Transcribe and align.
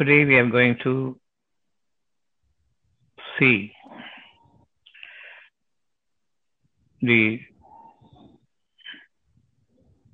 today 0.00 0.24
we 0.24 0.36
are 0.36 0.48
going 0.48 0.74
to 0.82 1.14
see 3.38 3.70
the 7.02 7.38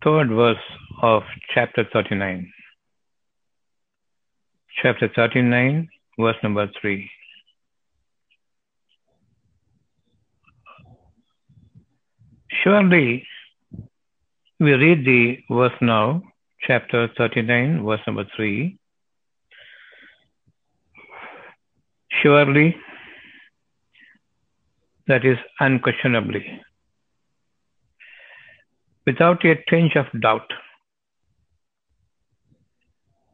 third 0.02 0.28
verse 0.28 0.66
of 1.02 1.22
chapter 1.54 1.84
39. 1.92 2.52
Chapter 4.82 5.08
39, 5.14 5.88
verse 6.18 6.34
number 6.42 6.68
3. 6.80 7.08
Surely, 12.64 13.24
we 14.58 14.72
read 14.72 15.04
the 15.04 15.38
verse 15.48 15.78
now, 15.80 16.22
chapter 16.66 17.08
39, 17.16 17.84
verse 17.84 18.00
number 18.08 18.24
3. 18.34 18.76
Surely, 22.26 22.74
that 25.06 25.24
is 25.24 25.38
unquestionably, 25.60 26.60
without 29.06 29.44
a 29.44 29.54
tinge 29.70 29.94
of 29.94 30.06
doubt. 30.20 30.52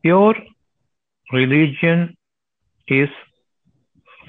Pure 0.02 0.34
religion 1.32 2.14
is 2.86 3.08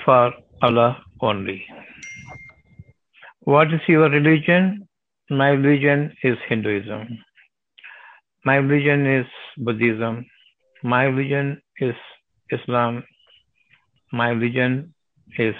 for 0.05 0.31
Allah 0.62 1.03
only. 1.20 1.66
What 3.41 3.73
is 3.73 3.81
your 3.89 4.09
religion? 4.09 4.88
My 5.30 5.50
religion 5.50 6.14
is 6.23 6.38
Hinduism. 6.48 7.08
My 8.45 8.55
religion 8.55 9.05
is 9.05 9.25
Buddhism. 9.58 10.25
My 10.84 11.03
religion 11.03 11.61
is 11.80 11.95
Islam. 12.50 13.03
My 14.13 14.30
religion 14.30 14.94
is 15.40 15.56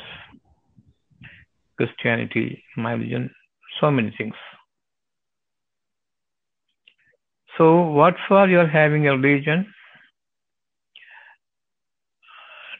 Christianity. 1.76 2.64
My 2.78 2.92
religion, 2.92 3.32
so 3.82 3.90
many 3.90 4.14
things. 4.16 4.36
So, 7.58 7.82
what 7.82 8.14
for 8.28 8.48
you 8.48 8.60
are 8.60 8.68
having 8.68 9.08
a 9.08 9.18
religion? 9.18 9.74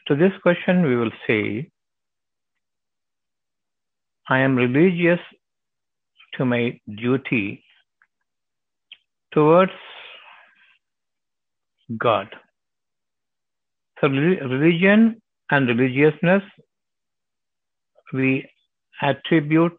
To 0.06 0.14
this 0.14 0.30
question, 0.42 0.86
we 0.86 0.94
will 0.94 1.10
say, 1.26 1.70
I 4.28 4.38
am 4.38 4.54
religious 4.54 5.18
to 6.34 6.44
my 6.44 6.78
duty 7.02 7.64
towards 9.32 9.72
God. 11.98 12.28
So, 14.00 14.06
religion 14.08 15.20
and 15.54 15.68
religiousness, 15.68 16.42
we 18.12 18.30
attribute 19.08 19.76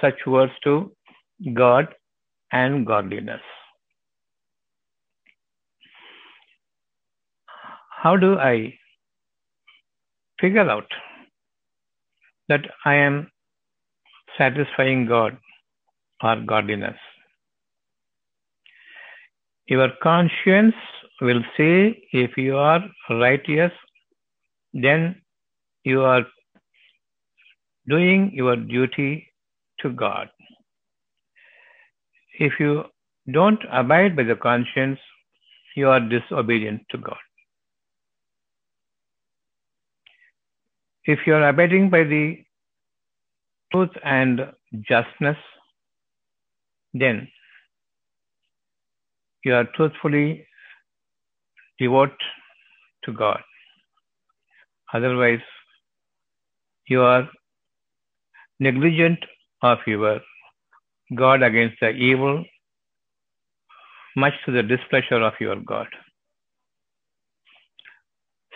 such 0.00 0.26
words 0.26 0.52
to 0.64 0.74
God 1.54 1.88
and 2.52 2.86
godliness. 2.86 3.40
How 8.02 8.16
do 8.16 8.38
I 8.38 8.74
figure 10.40 10.68
out 10.70 10.98
that 12.48 12.66
I 12.84 12.94
am 12.94 13.30
satisfying 14.36 15.06
God 15.06 15.38
or 16.22 16.36
godliness? 16.54 16.98
Your 19.66 19.88
conscience 20.02 20.74
will 21.20 21.42
say 21.56 22.02
if 22.12 22.36
you 22.36 22.56
are 22.58 22.82
righteous, 23.08 23.72
then 24.74 25.22
you 25.84 26.02
are 26.02 26.24
doing 27.88 28.32
your 28.34 28.56
duty 28.56 29.28
to 29.80 29.90
God. 29.90 30.28
If 32.38 32.54
you 32.58 32.84
don't 33.32 33.60
abide 33.72 34.16
by 34.16 34.24
the 34.24 34.34
conscience, 34.34 34.98
you 35.76 35.88
are 35.88 36.00
disobedient 36.00 36.82
to 36.90 36.98
God. 36.98 37.16
If 41.04 41.20
you 41.26 41.34
are 41.34 41.48
abiding 41.48 41.90
by 41.90 42.04
the 42.04 42.38
truth 43.70 43.90
and 44.02 44.40
justness, 44.88 45.36
then 46.92 47.28
you 49.44 49.54
are 49.54 49.64
truthfully 49.76 50.46
devote 51.78 52.16
to 53.04 53.12
God. 53.12 53.42
Otherwise, 54.94 55.40
you 56.88 57.02
are 57.02 57.28
negligent 58.60 59.18
of 59.62 59.78
your 59.86 60.20
God 61.14 61.42
against 61.42 61.76
the 61.80 61.90
evil, 61.90 62.44
much 64.16 64.34
to 64.46 64.52
the 64.52 64.62
displeasure 64.62 65.22
of 65.22 65.34
your 65.40 65.56
God. 65.56 65.88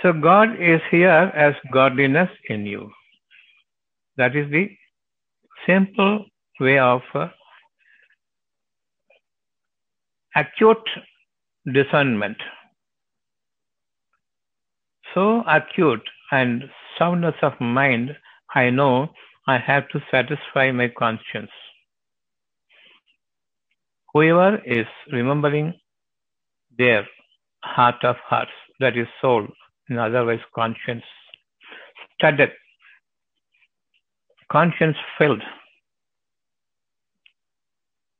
So, 0.02 0.12
God 0.12 0.50
is 0.60 0.80
here 0.90 1.32
as 1.34 1.54
godliness 1.72 2.30
in 2.48 2.64
you. 2.66 2.90
That 4.16 4.36
is 4.36 4.50
the 4.50 4.68
simple 5.66 6.24
way 6.60 6.78
of 6.78 7.02
uh, 7.14 7.28
acute 10.36 10.88
discernment. 11.72 12.36
So 15.14 15.42
acute 15.46 16.06
and 16.30 16.64
soundness 16.98 17.34
of 17.42 17.60
mind, 17.60 18.16
I 18.54 18.70
know 18.70 19.08
I 19.46 19.58
have 19.58 19.88
to 19.90 20.00
satisfy 20.10 20.70
my 20.72 20.88
conscience. 20.88 21.50
Whoever 24.12 24.58
is 24.64 24.86
remembering 25.12 25.74
their 26.76 27.06
heart 27.64 28.04
of 28.04 28.16
hearts, 28.24 28.50
that 28.80 28.96
is 28.96 29.06
soul, 29.20 29.46
in 29.88 29.98
otherwise 29.98 30.40
conscience, 30.54 31.04
studded, 32.14 32.50
conscience 34.50 34.96
filled, 35.18 35.42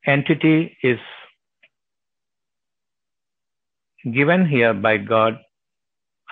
entity 0.07 0.77
is 0.83 0.99
given 4.13 4.47
here 4.47 4.75
by 4.75 4.97
God, 4.97 5.39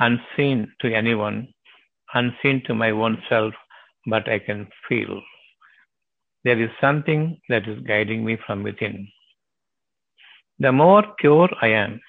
unseen 0.01 0.73
to 0.81 0.95
anyone, 0.95 1.49
unseen 2.15 2.63
to 2.67 2.75
my 2.75 2.91
own 2.91 3.23
self, 3.29 3.55
but 4.07 4.29
I 4.29 4.39
can 4.39 4.69
feel. 4.89 5.21
There 6.45 6.61
is 6.61 6.71
something 6.81 7.41
that 7.49 7.69
is 7.69 7.81
guiding 7.81 8.25
me 8.25 8.39
from 8.47 8.63
within. 8.63 9.09
The 10.59 10.73
more 10.73 11.03
pure 11.19 11.49
I 11.61 11.69
am, 11.69 12.01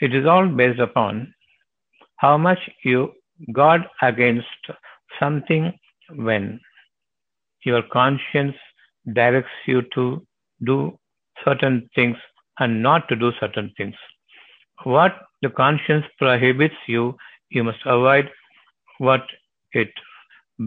it 0.00 0.14
is 0.14 0.26
all 0.26 0.48
based 0.48 0.80
upon 0.80 1.34
how 2.16 2.36
much 2.36 2.58
you 2.84 3.12
guard 3.52 3.82
against 4.02 4.46
something 5.18 5.72
when 6.16 6.60
your 7.64 7.82
conscience 7.92 8.54
directs 9.12 9.56
you 9.66 9.82
to 9.94 10.24
do 10.64 10.98
certain 11.44 11.88
things 11.94 12.16
and 12.58 12.82
not 12.82 13.08
to 13.08 13.16
do 13.16 13.32
certain 13.40 13.72
things. 13.76 13.94
What 14.84 15.14
the 15.42 15.50
conscience 15.50 16.04
prohibits 16.18 16.74
you, 16.86 17.16
you 17.54 17.64
must 17.64 17.84
avoid. 17.84 18.30
What 18.98 19.22
it 19.72 19.90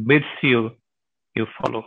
bids 0.08 0.26
you, 0.42 0.72
you 1.36 1.48
follow. 1.60 1.84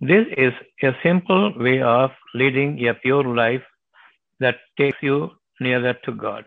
This 0.00 0.26
is 0.36 0.52
a 0.82 0.92
simple 1.02 1.52
way 1.56 1.80
of 1.80 2.10
leading 2.34 2.88
a 2.88 2.94
pure 2.94 3.24
life 3.24 3.62
that 4.40 4.56
takes 4.78 4.98
you 5.00 5.30
nearer 5.60 5.94
to 6.04 6.12
God. 6.12 6.44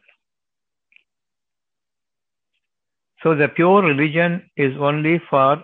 So 3.24 3.34
the 3.36 3.48
pure 3.48 3.82
religion 3.82 4.50
is 4.58 4.74
only 4.80 5.22
for 5.30 5.64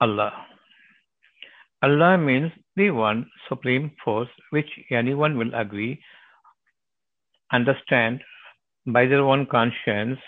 Allah. 0.00 0.32
Allah 1.82 2.16
means 2.18 2.52
the 2.76 2.90
one 2.90 3.26
supreme 3.48 3.92
force 4.04 4.28
which 4.50 4.70
anyone 4.90 5.36
will 5.36 5.54
agree, 5.54 6.00
understand 7.52 8.20
by 8.86 9.06
their 9.06 9.22
own 9.22 9.46
conscience 9.46 10.18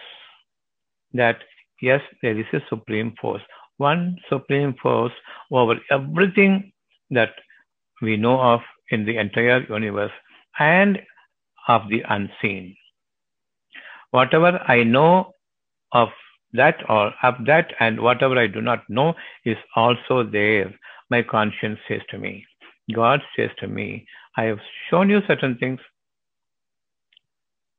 that 1.12 1.38
yes, 1.80 2.00
there 2.22 2.38
is 2.38 2.46
a 2.52 2.60
supreme 2.68 3.14
force, 3.20 3.42
one 3.76 4.16
supreme 4.28 4.74
force 4.82 5.12
over 5.50 5.76
everything 5.90 6.72
that 7.10 7.34
we 8.00 8.16
know 8.16 8.40
of 8.40 8.60
in 8.90 9.04
the 9.04 9.16
entire 9.16 9.64
universe 9.68 10.12
and 10.58 11.00
of 11.68 11.82
the 11.88 12.02
unseen. 12.08 12.76
Whatever 14.10 14.58
I 14.68 14.82
know 14.82 15.32
of 15.92 16.08
that 16.52 16.76
or 16.88 17.12
of 17.22 17.34
that 17.46 17.72
and 17.80 18.00
whatever 18.00 18.38
I 18.38 18.46
do 18.46 18.60
not 18.60 18.88
know 18.88 19.14
is 19.44 19.56
also 19.74 20.22
there. 20.22 20.72
My 21.10 21.22
conscience 21.22 21.78
says 21.88 22.02
to 22.10 22.18
me, 22.18 22.44
God 22.94 23.20
says 23.36 23.50
to 23.58 23.68
me, 23.68 24.06
I 24.36 24.44
have 24.44 24.58
shown 24.90 25.08
you 25.08 25.20
certain 25.26 25.56
things. 25.58 25.80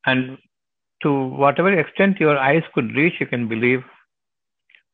And 0.06 0.38
to 1.04 1.28
whatever 1.28 1.72
extent 1.78 2.20
your 2.20 2.38
eyes 2.38 2.64
could 2.74 2.96
reach, 2.96 3.14
you 3.20 3.28
can 3.28 3.48
believe. 3.48 3.84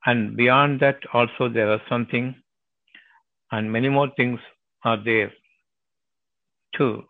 And 0.05 0.35
beyond 0.35 0.79
that, 0.81 0.97
also 1.13 1.49
there 1.49 1.73
is 1.73 1.81
something, 1.87 2.35
and 3.51 3.71
many 3.71 3.89
more 3.89 4.09
things 4.17 4.39
are 4.83 4.97
there 5.03 5.31
to 6.77 7.03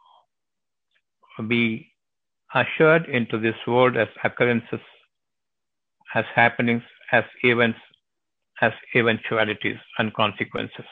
be 1.48 1.88
ushered 2.54 3.06
into 3.08 3.38
this 3.40 3.56
world 3.66 3.96
as 3.96 4.08
occurrences, 4.24 4.80
as 6.16 6.26
happenings, 6.36 6.84
as 7.12 7.24
events, 7.44 7.80
as 8.62 8.74
eventualities 8.96 9.78
and 9.98 10.14
consequences. 10.14 10.86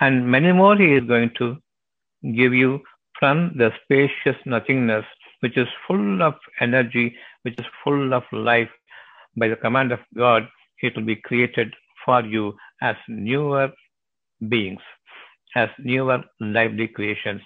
And 0.00 0.26
many 0.26 0.52
more 0.52 0.76
he 0.76 0.94
is 0.94 1.04
going 1.04 1.32
to 1.38 1.58
give 2.34 2.54
you 2.54 2.80
from 3.18 3.52
the 3.56 3.70
spacious 3.84 4.36
nothingness 4.46 5.04
which 5.40 5.56
is 5.56 5.68
full 5.86 6.22
of 6.22 6.34
energy, 6.60 7.14
which 7.42 7.58
is 7.58 7.66
full 7.84 8.14
of 8.14 8.22
life. 8.32 8.68
By 9.36 9.48
the 9.48 9.56
command 9.56 9.92
of 9.92 10.00
God, 10.16 10.48
it 10.82 10.96
will 10.96 11.04
be 11.04 11.16
created 11.16 11.74
for 12.04 12.22
you 12.22 12.54
as 12.82 12.96
newer 13.08 13.70
beings, 14.48 14.80
as 15.54 15.68
newer 15.78 16.22
lively 16.40 16.88
creations 16.88 17.42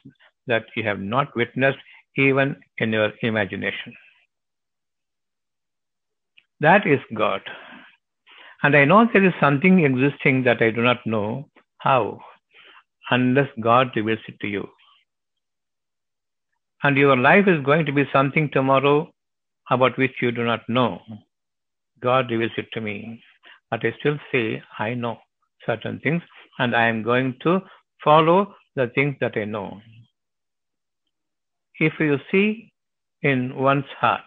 that 0.47 0.67
you 0.77 0.85
have 0.85 1.01
not 1.01 1.35
witnessed 1.37 1.79
even 2.17 2.57
in 2.79 2.93
your 2.93 3.13
imagination. 3.23 3.95
That 6.61 6.87
is 6.87 7.01
God. 7.15 7.43
And 8.63 8.77
I 8.77 8.85
know 8.85 9.07
there 9.13 9.25
is 9.25 9.35
something 9.41 9.85
existing 9.85 10.45
that 10.45 10.63
I 10.63 10.71
do 10.71 10.83
not 10.83 11.05
know 11.07 11.51
how, 11.79 12.21
unless 13.11 13.49
God 13.61 13.91
reveals 13.95 14.21
it 14.29 14.41
to 14.41 14.47
you. 14.47 14.69
And 16.85 16.99
your 16.99 17.17
life 17.17 17.49
is 17.49 17.65
going 17.65 17.87
to 17.87 17.93
be 17.93 18.05
something 18.13 18.51
tomorrow 18.53 19.11
about 19.71 19.97
which 19.97 20.13
you 20.21 20.31
do 20.31 20.45
not 20.45 20.69
know. 20.69 21.01
God 22.01 22.31
reveals 22.31 22.53
it 22.59 22.67
to 22.75 22.83
me. 22.83 23.23
But 23.71 23.87
I 23.87 23.95
still 23.99 24.19
say, 24.31 24.63
I 24.79 24.93
know 24.93 25.17
certain 25.65 25.99
things 26.01 26.23
and 26.59 26.77
I 26.77 26.87
am 26.87 27.03
going 27.03 27.37
to 27.43 27.61
follow 28.05 28.55
the 28.77 28.89
things 28.95 29.17
that 29.23 29.33
I 29.35 29.47
know. 29.47 29.81
If 31.81 31.95
you 31.99 32.19
see 32.31 32.71
in 33.23 33.57
one's 33.57 33.91
heart, 33.99 34.21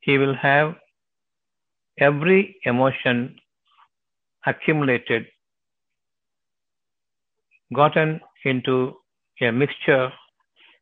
he 0.00 0.18
will 0.18 0.34
have 0.34 0.74
every 2.00 2.56
emotion 2.64 3.36
accumulated, 4.44 5.26
gotten 7.72 8.20
into 8.44 8.96
a 9.40 9.52
mixture 9.52 10.12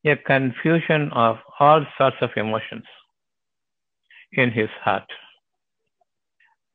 a 0.05 0.17
confusion 0.17 1.11
of 1.13 1.39
all 1.61 1.85
sorts 1.97 2.17
of 2.21 2.31
emotions 2.37 2.85
in 4.33 4.51
his 4.51 4.69
heart. 4.83 5.09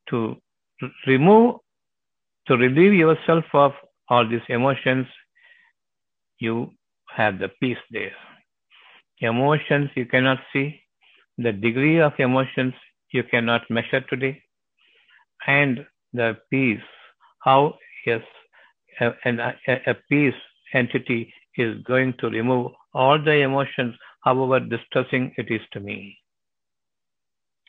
To 0.10 0.38
remove, 1.06 1.58
to 2.48 2.56
relieve 2.56 2.94
yourself 2.94 3.44
of 3.54 3.74
all 4.10 4.28
these 4.28 4.48
emotions, 4.48 5.08
you 6.40 6.72
have 7.16 7.40
the 7.40 7.50
peace 7.60 7.78
there. 7.92 8.14
Emotions 9.20 9.90
you 9.96 10.06
cannot 10.06 10.40
see, 10.54 10.80
the 11.38 11.52
degree 11.52 12.00
of 12.00 12.14
emotions 12.20 12.74
you 13.12 13.24
cannot 13.24 13.70
measure 13.70 14.02
today, 14.02 14.42
and 15.46 15.86
the 16.14 16.38
peace, 16.50 16.80
how 17.40 17.76
yes, 18.06 18.22
a, 19.02 19.08
a, 19.26 19.92
a 19.92 19.96
peace 20.10 20.34
entity 20.74 21.34
is 21.58 21.82
going 21.84 22.14
to 22.20 22.30
remove 22.30 22.72
all 22.94 23.22
the 23.22 23.32
emotions, 23.32 23.96
however 24.24 24.60
distressing 24.60 25.34
it 25.38 25.50
is 25.50 25.62
to 25.74 25.80
me. 25.80 26.18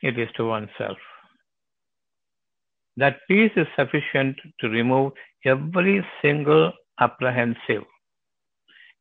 It 0.03 0.19
is 0.19 0.29
to 0.37 0.47
oneself. 0.47 0.99
That 2.97 3.19
peace 3.29 3.53
is 3.57 3.67
sufficient 3.77 4.37
to 4.61 4.69
remove 4.69 5.13
every 5.45 6.05
single 6.21 6.73
apprehensive 7.01 7.85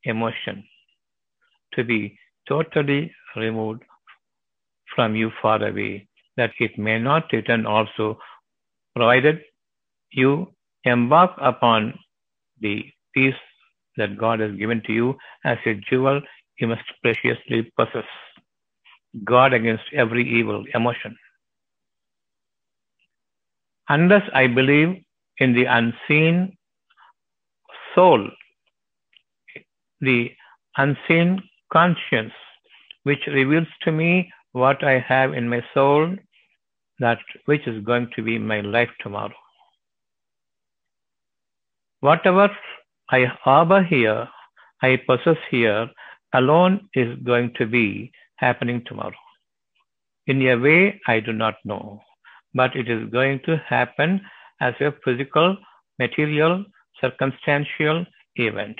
emotion 0.04 0.64
to 1.74 1.84
be 1.84 2.18
totally 2.48 3.12
removed 3.36 3.84
from 4.96 5.16
you 5.16 5.32
far 5.42 5.64
away, 5.64 6.08
that 6.38 6.52
it 6.60 6.78
may 6.78 7.00
not 7.00 7.32
return 7.34 7.66
also, 7.66 8.18
provided 8.96 9.42
you 10.12 10.48
embark 10.84 11.32
upon 11.42 11.94
the 12.62 12.86
peace 13.14 13.36
that 13.98 14.18
God 14.18 14.40
has 14.40 14.56
given 14.56 14.82
to 14.86 14.94
you 14.94 15.18
as 15.44 15.58
a 15.66 15.74
jewel 15.90 16.22
you 16.60 16.68
must 16.68 16.84
preciously 17.02 17.72
possess. 17.78 18.06
God 19.24 19.54
against 19.54 19.84
every 19.94 20.28
evil 20.28 20.64
emotion. 20.74 21.16
Unless 23.90 24.30
I 24.34 24.48
believe 24.48 25.04
in 25.38 25.54
the 25.54 25.66
unseen 25.66 26.58
soul, 27.96 28.30
the 30.02 30.32
unseen 30.76 31.42
conscience, 31.72 32.34
which 33.04 33.26
reveals 33.28 33.68
to 33.84 33.92
me 33.92 34.32
what 34.52 34.84
I 34.84 35.00
have 35.00 35.34
in 35.34 35.48
my 35.48 35.64
soul, 35.74 36.16
that 37.00 37.20
which 37.46 37.66
is 37.68 37.84
going 37.84 38.10
to 38.16 38.22
be 38.22 38.38
my 38.38 38.62
life 38.62 38.90
tomorrow. 39.02 39.34
Whatever 42.02 42.56
I 43.10 43.26
harbor 43.44 43.84
here, 43.84 44.28
I 44.82 44.98
possess 45.08 45.38
here, 45.50 45.90
alone 46.34 46.90
is 46.94 47.18
going 47.24 47.54
to 47.58 47.66
be 47.66 48.12
happening 48.36 48.84
tomorrow. 48.86 49.24
In 50.28 50.42
a 50.48 50.56
way 50.56 51.00
I 51.08 51.22
do 51.22 51.32
not 51.32 51.56
know, 51.64 52.02
but 52.54 52.76
it 52.76 52.90
is 52.90 53.10
going 53.10 53.40
to 53.46 53.58
happen 53.68 54.22
as 54.60 54.74
a 54.82 54.94
physical, 55.06 55.58
material, 56.00 56.66
circumstantial 57.00 58.06
event. 58.36 58.78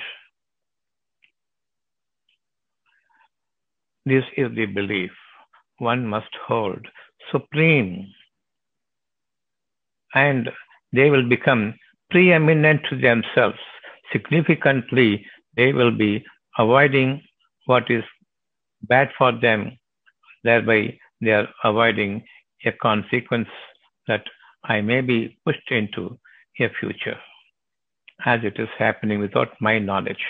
This 4.04 4.24
is 4.36 4.54
the 4.54 4.66
belief 4.66 5.10
one 5.78 6.06
must 6.06 6.34
hold 6.46 6.86
supreme, 7.30 8.12
and 10.14 10.50
they 10.92 11.10
will 11.10 11.28
become 11.28 11.74
preeminent 12.10 12.80
to 12.90 12.96
themselves 12.96 13.58
significantly 14.12 15.24
they 15.56 15.72
will 15.72 15.90
be 15.90 16.24
avoiding 16.58 17.22
what 17.66 17.90
is 17.90 18.04
bad 18.82 19.10
for 19.18 19.32
them, 19.32 19.76
thereby 20.44 20.96
they 21.20 21.32
are 21.32 21.48
avoiding 21.64 22.22
a 22.64 22.72
consequence 22.72 23.48
that 24.06 24.24
I 24.64 24.80
may 24.80 25.00
be 25.00 25.36
pushed 25.44 25.70
into 25.70 26.18
a 26.60 26.68
future 26.80 27.18
as 28.24 28.40
it 28.42 28.58
is 28.58 28.68
happening 28.78 29.20
without 29.20 29.48
my 29.60 29.78
knowledge. 29.78 30.24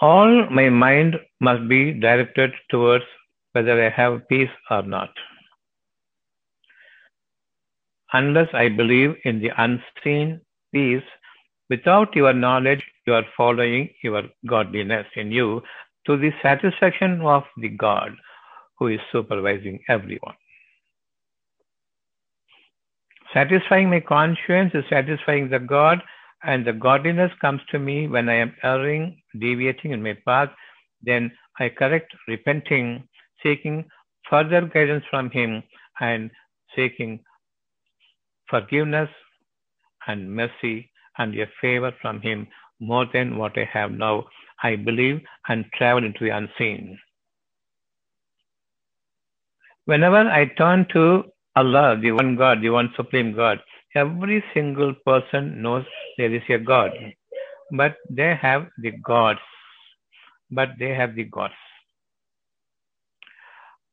All 0.00 0.48
my 0.50 0.68
mind 0.68 1.16
must 1.40 1.68
be 1.68 1.92
directed 1.92 2.52
towards 2.70 3.04
whether 3.52 3.82
I 3.84 3.88
have 3.90 4.28
peace 4.28 4.50
or 4.70 4.82
not. 4.82 5.10
Unless 8.12 8.48
I 8.52 8.68
believe 8.68 9.14
in 9.24 9.40
the 9.40 9.50
unseen 9.56 10.40
peace 10.72 11.02
Without 11.68 12.14
your 12.14 12.32
knowledge, 12.32 12.82
you 13.06 13.14
are 13.14 13.24
following 13.36 13.88
your 14.02 14.22
godliness 14.46 15.06
in 15.16 15.32
you 15.32 15.62
to 16.06 16.16
the 16.16 16.30
satisfaction 16.42 17.20
of 17.22 17.42
the 17.56 17.68
God 17.68 18.12
who 18.78 18.88
is 18.88 19.00
supervising 19.10 19.80
everyone. 19.88 20.34
Satisfying 23.34 23.90
my 23.90 24.00
conscience 24.00 24.72
is 24.74 24.84
satisfying 24.88 25.50
the 25.50 25.58
God, 25.58 26.02
and 26.44 26.64
the 26.64 26.72
godliness 26.72 27.32
comes 27.40 27.60
to 27.70 27.78
me 27.78 28.06
when 28.06 28.28
I 28.28 28.34
am 28.34 28.54
erring, 28.62 29.20
deviating 29.38 29.90
in 29.90 30.02
my 30.02 30.16
path. 30.24 30.50
Then 31.02 31.32
I 31.58 31.68
correct, 31.70 32.14
repenting, 32.28 33.08
seeking 33.42 33.84
further 34.30 34.62
guidance 34.62 35.04
from 35.10 35.30
Him, 35.30 35.62
and 36.00 36.30
seeking 36.76 37.20
forgiveness 38.48 39.10
and 40.06 40.32
mercy 40.32 40.90
and 41.18 41.34
a 41.38 41.46
favor 41.60 41.92
from 42.00 42.20
Him 42.20 42.46
more 42.80 43.06
than 43.12 43.38
what 43.38 43.56
I 43.58 43.68
have 43.72 43.92
now. 43.92 44.24
I 44.62 44.76
believe 44.76 45.20
and 45.48 45.64
travel 45.74 46.04
into 46.04 46.24
the 46.24 46.30
unseen. 46.30 46.98
Whenever 49.84 50.28
I 50.28 50.46
turn 50.46 50.86
to 50.92 51.24
Allah, 51.54 51.98
the 52.00 52.12
one 52.12 52.36
God, 52.36 52.60
the 52.62 52.70
one 52.70 52.92
supreme 52.96 53.34
God, 53.34 53.60
every 53.94 54.42
single 54.52 54.94
person 55.04 55.62
knows 55.62 55.84
there 56.18 56.34
is 56.34 56.42
a 56.48 56.58
God. 56.58 56.90
But 57.72 57.96
they 58.10 58.34
have 58.34 58.68
the 58.78 58.92
gods. 58.92 59.40
But 60.50 60.70
they 60.78 60.94
have 60.94 61.14
the 61.14 61.24
gods. 61.24 61.54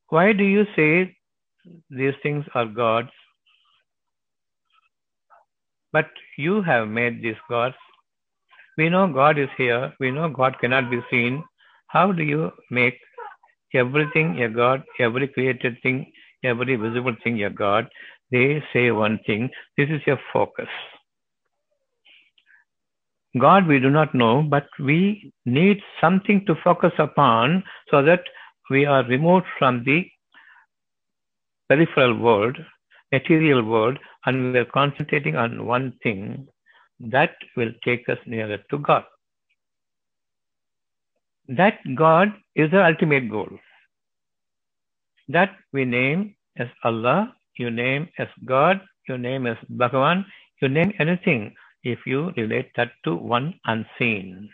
Why 0.10 0.34
do 0.34 0.44
you 0.44 0.66
say 0.76 1.16
these 1.90 2.14
things 2.22 2.46
are 2.54 2.66
gods? 2.66 3.10
But 5.92 6.08
you 6.38 6.62
have 6.62 6.88
made 6.88 7.22
these 7.22 7.42
gods. 7.50 7.76
We 8.78 8.90
know 8.90 9.08
God 9.08 9.38
is 9.38 9.50
here. 9.58 9.94
We 10.00 10.12
know 10.12 10.30
God 10.30 10.60
cannot 10.60 10.90
be 10.90 11.02
seen. 11.10 11.44
How 11.88 12.12
do 12.12 12.24
you 12.24 12.52
make 12.72 12.98
everything 13.74 14.42
a 14.42 14.50
God, 14.50 14.84
every 15.00 15.28
created 15.28 15.78
thing, 15.84 16.12
every 16.44 16.76
visible 16.76 17.16
thing 17.24 17.44
a 17.44 17.50
God, 17.50 17.88
they 18.32 18.64
say 18.74 18.92
one 18.92 19.20
thing, 19.26 19.50
this 19.78 19.90
is 19.90 20.02
your 20.06 20.20
focus. 20.32 20.68
God 23.40 23.68
we 23.68 23.80
do 23.80 23.90
not 23.90 24.14
know, 24.14 24.44
but 24.44 24.68
we 24.80 25.32
need 25.46 25.82
something 26.00 26.46
to 26.46 26.56
focus 26.64 26.94
upon 27.00 27.64
so 27.90 28.04
that 28.04 28.24
we 28.70 28.86
are 28.86 29.04
removed 29.04 29.46
from 29.58 29.84
the 29.84 30.06
peripheral 31.68 32.18
world, 32.18 32.58
material 33.14 33.64
world, 33.64 34.00
and 34.26 34.54
we 34.54 34.60
are 34.60 34.74
concentrating 34.80 35.36
on 35.36 35.66
one 35.66 35.94
thing 36.04 36.48
that 37.00 37.36
will 37.56 37.72
take 37.86 38.08
us 38.10 38.18
nearer 38.26 38.60
to 38.70 38.78
God. 38.78 39.04
That 41.48 41.80
God 41.96 42.34
is 42.56 42.72
the 42.72 42.84
ultimate 42.86 43.30
goal. 43.30 43.50
That 45.28 45.52
we 45.72 45.86
name 45.86 46.36
as 46.58 46.68
Allah, 46.84 47.36
you 47.58 47.70
name 47.70 48.10
as 48.18 48.28
God, 48.46 48.82
you 49.08 49.18
name 49.18 49.48
as 49.48 49.58
Bhagavan, 49.72 50.26
you 50.62 50.70
name 50.70 50.94
anything 51.00 51.54
if 51.84 52.00
you 52.06 52.32
relate 52.38 52.72
that 52.78 52.92
to 53.04 53.16
one 53.16 53.54
unseen. 53.66 54.50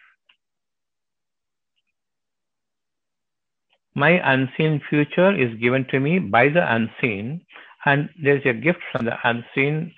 My 3.95 4.11
unseen 4.33 4.81
future 4.89 5.31
is 5.35 5.59
given 5.59 5.85
to 5.91 5.99
me 5.99 6.19
by 6.19 6.49
the 6.49 6.63
unseen, 6.73 7.41
and 7.85 8.09
there's 8.21 8.45
a 8.45 8.53
gift 8.53 8.79
from 8.91 9.05
the 9.05 9.15
unseen 9.23 9.93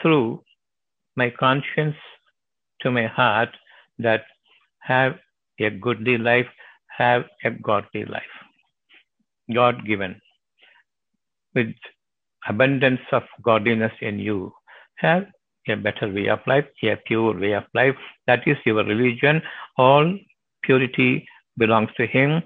through 0.00 0.42
my 1.16 1.30
conscience 1.30 1.96
to 2.80 2.90
my 2.90 3.06
heart 3.06 3.48
that 3.98 4.24
have 4.80 5.14
a 5.58 5.70
goodly 5.70 6.18
life, 6.18 6.46
have 6.96 7.24
a 7.44 7.50
godly 7.50 8.04
life. 8.04 8.22
God 9.52 9.86
given 9.86 10.20
with 11.54 11.74
abundance 12.48 13.00
of 13.12 13.22
godliness 13.42 13.92
in 14.00 14.18
you. 14.18 14.52
Have 14.96 15.26
a 15.68 15.74
better 15.74 16.12
way 16.12 16.28
of 16.28 16.40
life, 16.46 16.66
a 16.84 16.96
pure 17.06 17.38
way 17.38 17.52
of 17.52 17.64
life. 17.74 17.96
That 18.26 18.46
is 18.46 18.56
your 18.64 18.84
religion. 18.84 19.42
All 19.76 20.18
purity 20.62 21.26
belongs 21.56 21.90
to 21.96 22.06
Him, 22.06 22.42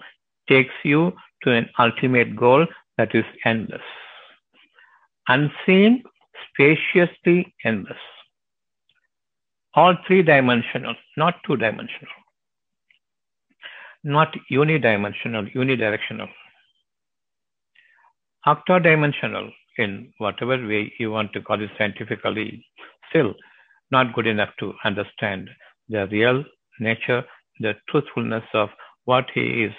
takes 0.49 0.75
you 0.85 1.13
to 1.43 1.53
an 1.53 1.69
ultimate 1.79 2.37
goal 2.37 2.67
that 2.97 3.15
is 3.15 3.25
endless. 3.45 3.83
Unseen, 5.29 6.03
spaciously 6.49 7.55
endless. 7.65 7.99
All 9.75 9.97
three 10.07 10.23
dimensional, 10.23 10.95
not 11.17 11.37
two 11.47 11.57
dimensional. 11.57 12.13
Not 14.03 14.35
unidimensional, 14.51 15.53
unidirectional. 15.55 16.29
Octodimensional 18.47 19.53
in 19.79 20.13
whatever 20.19 20.57
way 20.67 20.93
you 20.99 21.11
want 21.11 21.33
to 21.35 21.43
call 21.43 21.63
it 21.63 21.71
scientifically, 21.79 22.65
still 23.09 23.35
not 23.91 24.15
good 24.15 24.27
enough 24.27 24.51
to 24.59 24.73
understand 24.85 25.49
the 25.89 26.07
real 26.09 26.45
nature, 26.81 27.25
the 27.61 27.75
truthfulness 27.89 28.45
of 28.55 28.71
what 29.05 29.27
he 29.35 29.65
is 29.65 29.73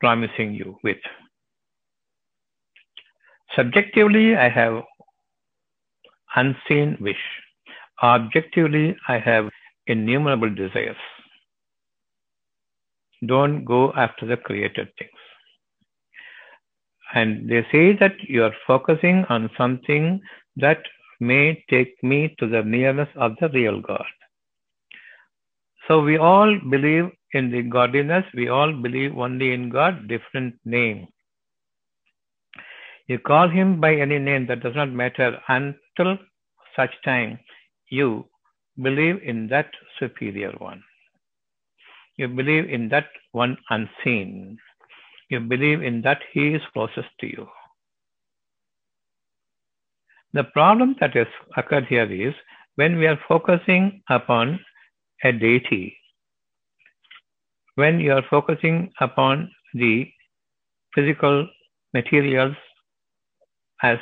promising 0.00 0.54
you 0.54 0.76
with. 0.84 0.98
Subjectively, 3.56 4.36
I 4.36 4.48
have 4.50 4.82
unseen 6.36 6.98
wish. 7.00 7.24
Objectively, 8.02 8.94
I 9.08 9.18
have 9.18 9.48
innumerable 9.86 10.54
desires. 10.54 10.96
Don't 13.24 13.64
go 13.64 13.92
after 13.94 14.26
the 14.26 14.36
created 14.36 14.88
things. 14.98 15.10
And 17.14 17.48
they 17.48 17.66
say 17.72 17.96
that 17.96 18.16
you 18.28 18.44
are 18.44 18.54
focusing 18.66 19.24
on 19.30 19.48
something 19.56 20.20
that 20.56 20.82
may 21.18 21.64
take 21.70 21.94
me 22.02 22.34
to 22.38 22.46
the 22.46 22.62
nearness 22.62 23.08
of 23.16 23.36
the 23.40 23.48
real 23.48 23.80
God. 23.80 24.04
So 25.88 26.02
we 26.02 26.18
all 26.18 26.58
believe 26.68 27.10
in 27.32 27.50
the 27.50 27.62
godliness. 27.62 28.24
We 28.34 28.48
all 28.48 28.72
believe 28.72 29.16
only 29.16 29.54
in 29.54 29.70
God, 29.70 30.08
different 30.08 30.56
name. 30.64 31.06
You 33.08 33.18
call 33.20 33.48
him 33.48 33.80
by 33.80 33.94
any 33.94 34.18
name 34.18 34.46
that 34.46 34.62
does 34.62 34.74
not 34.74 34.90
matter 34.90 35.40
until 35.48 36.18
such 36.74 36.90
time 37.04 37.38
you 37.88 38.26
believe 38.82 39.22
in 39.22 39.46
that 39.48 39.70
superior 39.98 40.52
one. 40.58 40.82
You 42.16 42.28
believe 42.28 42.68
in 42.68 42.88
that 42.88 43.06
one 43.32 43.56
unseen. 43.70 44.58
You 45.28 45.40
believe 45.40 45.82
in 45.82 46.02
that 46.02 46.20
he 46.32 46.54
is 46.54 46.62
closest 46.72 47.08
to 47.20 47.26
you. 47.26 47.48
The 50.32 50.44
problem 50.44 50.96
that 51.00 51.14
has 51.14 51.28
occurred 51.56 51.86
here 51.86 52.10
is 52.10 52.34
when 52.74 52.98
we 52.98 53.06
are 53.06 53.18
focusing 53.28 54.02
upon 54.10 54.60
a 55.24 55.32
deity, 55.32 55.96
when 57.76 58.00
you 58.00 58.12
are 58.12 58.24
focusing 58.28 58.92
upon 59.00 59.50
the 59.74 60.10
physical 60.94 61.48
materials 61.94 62.56
as 63.82 63.98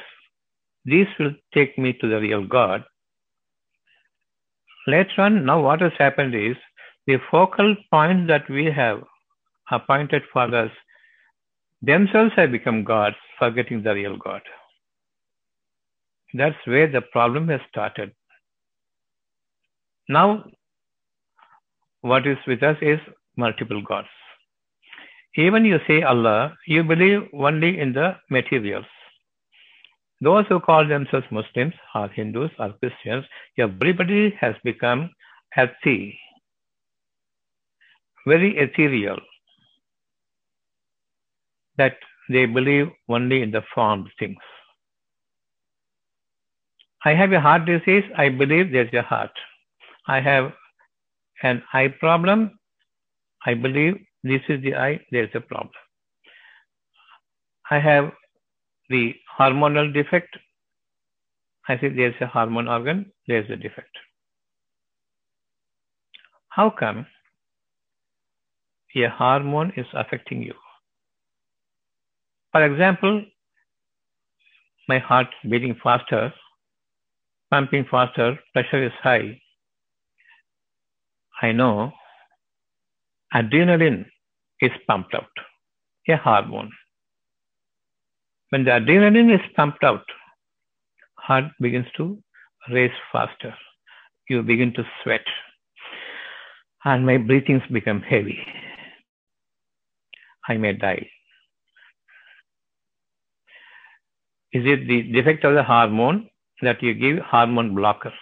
these 0.84 1.06
will 1.18 1.32
take 1.54 1.78
me 1.78 1.92
to 1.94 2.08
the 2.08 2.20
real 2.20 2.46
God. 2.46 2.84
Later 4.86 5.22
on, 5.22 5.46
now 5.46 5.62
what 5.62 5.80
has 5.80 5.92
happened 5.98 6.34
is 6.34 6.56
the 7.06 7.18
focal 7.30 7.74
point 7.90 8.28
that 8.28 8.48
we 8.50 8.66
have 8.66 9.02
appointed 9.70 10.22
for 10.32 10.54
us 10.54 10.70
themselves 11.82 12.32
have 12.36 12.50
become 12.50 12.84
gods, 12.84 13.16
forgetting 13.38 13.82
the 13.82 13.94
real 13.94 14.16
God. 14.16 14.42
That's 16.32 16.56
where 16.66 16.90
the 16.90 17.00
problem 17.00 17.48
has 17.48 17.60
started. 17.68 18.12
Now, 20.08 20.44
what 22.00 22.26
is 22.26 22.38
with 22.46 22.62
us 22.62 22.76
is 22.82 22.98
multiple 23.36 23.82
gods. 23.82 24.08
Even 25.36 25.64
you 25.64 25.78
say 25.86 26.02
Allah, 26.02 26.56
you 26.66 26.84
believe 26.84 27.22
only 27.32 27.78
in 27.78 27.92
the 27.92 28.16
materials. 28.30 28.86
Those 30.24 30.46
who 30.48 30.58
call 30.58 30.88
themselves 30.88 31.26
Muslims 31.30 31.74
or 31.94 32.08
Hindus 32.08 32.50
or 32.58 32.72
Christians, 32.80 33.24
everybody 33.58 34.34
has 34.40 34.54
become 34.64 35.10
earthy, 35.58 36.18
very 38.26 38.56
ethereal, 38.56 39.18
that 41.76 41.96
they 42.30 42.46
believe 42.46 42.88
only 43.08 43.42
in 43.42 43.50
the 43.50 43.62
formed 43.74 44.08
things. 44.18 44.38
I 47.04 47.14
have 47.14 47.32
a 47.32 47.40
heart 47.40 47.66
disease, 47.66 48.04
I 48.16 48.30
believe 48.30 48.72
there's 48.72 48.94
a 48.94 49.02
heart. 49.02 49.32
I 50.08 50.20
have 50.20 50.52
an 51.42 51.62
eye 51.74 51.88
problem, 52.00 52.58
I 53.44 53.52
believe 53.52 53.98
this 54.22 54.40
is 54.48 54.62
the 54.62 54.74
eye, 54.74 55.00
there's 55.10 55.34
a 55.34 55.40
problem. 55.40 55.68
I 57.70 57.78
have 57.78 58.12
the 58.88 59.14
hormonal 59.38 59.92
defect, 59.92 60.36
I 61.68 61.78
say 61.78 61.88
there's 61.88 62.14
a 62.20 62.26
hormone 62.26 62.68
organ, 62.68 63.12
there's 63.26 63.48
a 63.50 63.56
defect. 63.56 63.96
How 66.48 66.70
come 66.70 67.06
a 68.96 69.08
hormone 69.08 69.72
is 69.76 69.86
affecting 69.94 70.42
you? 70.42 70.54
For 72.52 72.64
example, 72.64 73.24
my 74.88 74.98
heart 74.98 75.28
beating 75.48 75.74
faster, 75.82 76.32
pumping 77.50 77.86
faster, 77.90 78.38
pressure 78.52 78.84
is 78.84 78.92
high. 79.02 79.40
I 81.42 81.52
know 81.52 81.92
adrenaline 83.34 84.06
is 84.60 84.70
pumped 84.86 85.14
out, 85.14 85.30
a 86.08 86.16
hormone. 86.16 86.70
When 88.54 88.62
the 88.62 88.70
adrenaline 88.70 89.34
is 89.34 89.40
pumped 89.56 89.82
out, 89.82 90.04
heart 91.16 91.46
begins 91.60 91.88
to 91.96 92.22
race 92.70 92.98
faster. 93.10 93.52
You 94.28 94.42
begin 94.44 94.72
to 94.74 94.84
sweat, 95.02 95.26
and 96.84 97.04
my 97.04 97.16
breathings 97.16 97.64
become 97.72 98.00
heavy. 98.00 98.38
I 100.48 100.56
may 100.56 100.72
die. 100.74 101.08
Is 104.52 104.64
it 104.64 104.86
the 104.86 105.02
defect 105.02 105.44
of 105.44 105.54
the 105.54 105.64
hormone 105.64 106.28
that 106.62 106.80
you 106.80 106.94
give 106.94 107.18
hormone 107.24 107.74
blocker, 107.74 108.12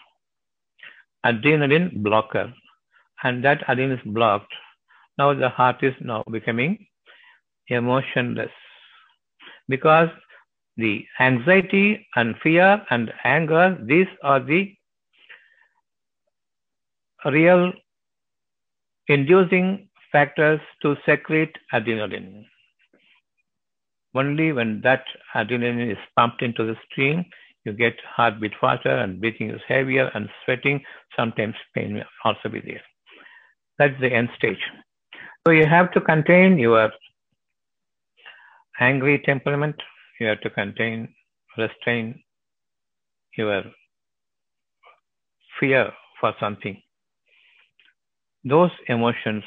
adrenaline 1.26 2.02
blocker, 2.02 2.54
and 3.22 3.44
that 3.44 3.66
adrenaline 3.68 3.98
is 3.98 4.12
blocked? 4.14 4.54
Now 5.18 5.34
the 5.34 5.50
heart 5.50 5.82
is 5.82 5.94
now 6.00 6.24
becoming 6.30 6.86
emotionless 7.68 8.61
because 9.68 10.08
the 10.76 11.04
anxiety 11.20 12.06
and 12.16 12.34
fear 12.42 12.84
and 12.90 13.12
anger, 13.24 13.78
these 13.84 14.06
are 14.22 14.40
the 14.40 14.74
real 17.24 17.72
inducing 19.08 19.88
factors 20.10 20.60
to 20.82 20.96
secrete 21.06 21.54
adrenaline. 21.72 22.44
Only 24.14 24.52
when 24.52 24.80
that 24.82 25.04
adrenaline 25.34 25.90
is 25.90 25.98
pumped 26.16 26.42
into 26.42 26.64
the 26.64 26.76
stream, 26.90 27.24
you 27.64 27.72
get 27.72 27.94
heartbeat 28.16 28.52
faster 28.60 28.90
and 28.90 29.20
breathing 29.20 29.50
is 29.50 29.60
heavier 29.68 30.10
and 30.14 30.28
sweating. 30.44 30.82
Sometimes 31.16 31.54
pain 31.74 31.94
will 31.94 32.04
also 32.24 32.48
be 32.48 32.60
there. 32.60 32.82
That's 33.78 33.98
the 34.00 34.12
end 34.12 34.28
stage. 34.36 34.58
So 35.46 35.52
you 35.52 35.66
have 35.66 35.92
to 35.92 36.00
contain 36.00 36.58
your 36.58 36.90
angry 38.82 39.18
temperament. 39.24 39.76
You 40.20 40.26
have 40.28 40.40
to 40.42 40.50
contain, 40.50 41.08
restrain 41.56 42.22
your 43.36 43.62
fear 45.58 45.90
for 46.20 46.34
something. 46.40 46.80
Those 48.44 48.70
emotions 48.88 49.44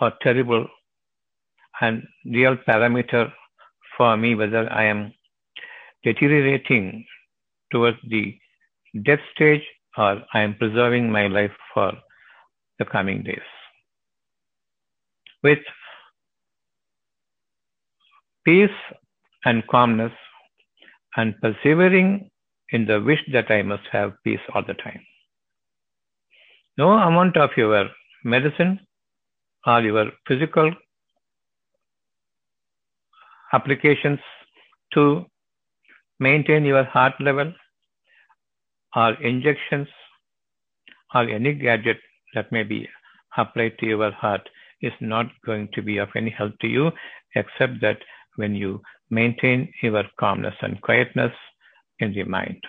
are 0.00 0.12
terrible 0.22 0.66
and 1.80 2.02
real 2.24 2.56
parameter 2.68 3.32
for 3.96 4.16
me 4.16 4.34
whether 4.34 4.70
I 4.72 4.84
am 4.84 5.12
deteriorating 6.04 7.04
towards 7.72 7.98
the 8.08 8.36
death 9.04 9.24
stage 9.34 9.62
or 9.96 10.22
I 10.34 10.40
am 10.40 10.54
preserving 10.54 11.10
my 11.10 11.26
life 11.26 11.56
for 11.72 11.92
the 12.78 12.84
coming 12.84 13.22
days. 13.22 13.48
With 15.42 15.58
peace 18.48 18.80
and 19.44 19.66
calmness 19.70 20.12
and 21.16 21.34
persevering 21.42 22.30
in 22.70 22.86
the 22.90 22.98
wish 23.08 23.22
that 23.32 23.50
I 23.50 23.60
must 23.62 23.86
have 23.92 24.12
peace 24.24 24.44
all 24.54 24.62
the 24.66 24.76
time. 24.82 25.02
No 26.78 26.92
amount 26.92 27.36
of 27.36 27.50
your 27.58 27.84
medicine 28.24 28.80
or 29.66 29.82
your 29.82 30.06
physical 30.26 30.72
applications 33.52 34.20
to 34.94 35.26
maintain 36.18 36.64
your 36.64 36.84
heart 36.84 37.20
level 37.20 37.52
or 38.96 39.12
injections 39.32 39.88
or 41.14 41.28
any 41.28 41.52
gadget 41.52 41.98
that 42.34 42.50
may 42.50 42.62
be 42.62 42.88
applied 43.36 43.76
to 43.80 43.86
your 43.86 44.10
heart 44.12 44.48
is 44.80 44.92
not 45.00 45.26
going 45.44 45.68
to 45.74 45.82
be 45.82 45.98
of 45.98 46.08
any 46.16 46.30
help 46.30 46.58
to 46.60 46.68
you 46.68 46.90
except 47.34 47.80
that 47.82 47.98
when 48.38 48.54
you 48.54 48.80
maintain 49.10 49.72
your 49.82 50.04
calmness 50.18 50.54
and 50.62 50.80
quietness 50.80 51.32
in 51.98 52.12
the 52.14 52.24
mind. 52.24 52.62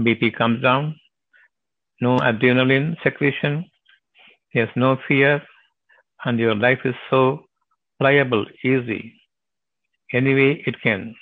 BP 0.00 0.34
comes 0.36 0.62
down, 0.62 0.98
no 2.00 2.18
adrenaline 2.18 2.96
secretion, 3.02 3.64
there's 4.52 4.74
no 4.76 4.96
fear, 5.06 5.42
and 6.24 6.38
your 6.38 6.54
life 6.54 6.80
is 6.84 6.94
so 7.10 7.44
pliable, 8.00 8.46
easy. 8.64 9.12
Anyway, 10.12 10.62
it 10.66 10.80
can 10.80 11.14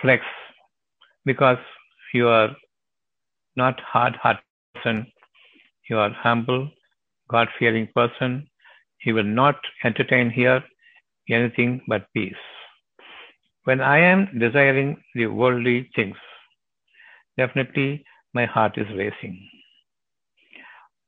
flex 0.00 0.24
because 1.24 1.58
you 2.12 2.28
are 2.28 2.50
not 3.56 3.78
hard-hearted 3.80 4.42
person, 4.74 5.06
you 5.88 5.98
are 5.98 6.10
humble, 6.10 6.70
God-fearing 7.28 7.88
person. 7.94 8.48
You 9.04 9.14
will 9.14 9.30
not 9.42 9.56
entertain 9.84 10.30
here 10.30 10.62
anything 11.32 11.82
but 11.88 12.06
peace. 12.14 12.44
When 13.64 13.80
I 13.80 13.98
am 13.98 14.38
desiring 14.38 15.02
the 15.14 15.26
worldly 15.26 15.90
things, 15.94 16.16
definitely 17.36 18.04
my 18.34 18.46
heart 18.46 18.78
is 18.78 18.88
racing. 18.96 19.48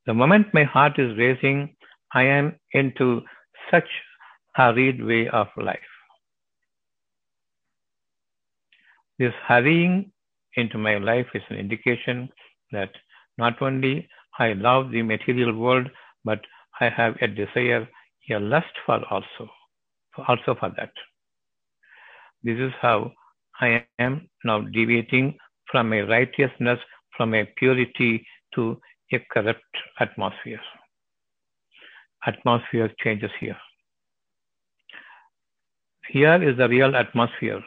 The 0.05 0.13
moment 0.13 0.53
my 0.53 0.63
heart 0.63 0.99
is 0.99 1.17
racing, 1.17 1.75
I 2.13 2.23
am 2.23 2.55
into 2.73 3.21
such 3.71 3.87
hurried 4.55 5.03
way 5.03 5.27
of 5.29 5.47
life. 5.57 5.79
This 9.17 9.33
hurrying 9.47 10.11
into 10.55 10.77
my 10.77 10.97
life 10.97 11.27
is 11.33 11.43
an 11.49 11.57
indication 11.57 12.29
that 12.71 12.91
not 13.37 13.61
only 13.61 14.09
I 14.39 14.53
love 14.53 14.91
the 14.91 15.01
material 15.01 15.55
world, 15.55 15.89
but 16.25 16.41
I 16.79 16.89
have 16.89 17.15
a 17.21 17.27
desire, 17.27 17.87
a 18.29 18.39
lust 18.39 18.73
for 18.85 19.03
also, 19.09 19.49
also 20.17 20.55
for 20.59 20.71
that. 20.77 20.91
This 22.43 22.59
is 22.59 22.73
how 22.81 23.11
I 23.59 23.85
am 23.99 24.29
now 24.43 24.61
deviating 24.61 25.37
from 25.71 25.93
a 25.93 26.01
righteousness, 26.01 26.79
from 27.15 27.33
a 27.33 27.45
purity 27.57 28.25
to 28.55 28.79
a 29.11 29.19
corrupt 29.31 29.61
atmosphere. 29.99 30.59
Atmosphere 32.25 32.91
changes 33.03 33.31
here. 33.39 33.57
Here 36.09 36.41
is 36.41 36.57
the 36.57 36.67
real 36.67 36.95
atmosphere. 36.95 37.63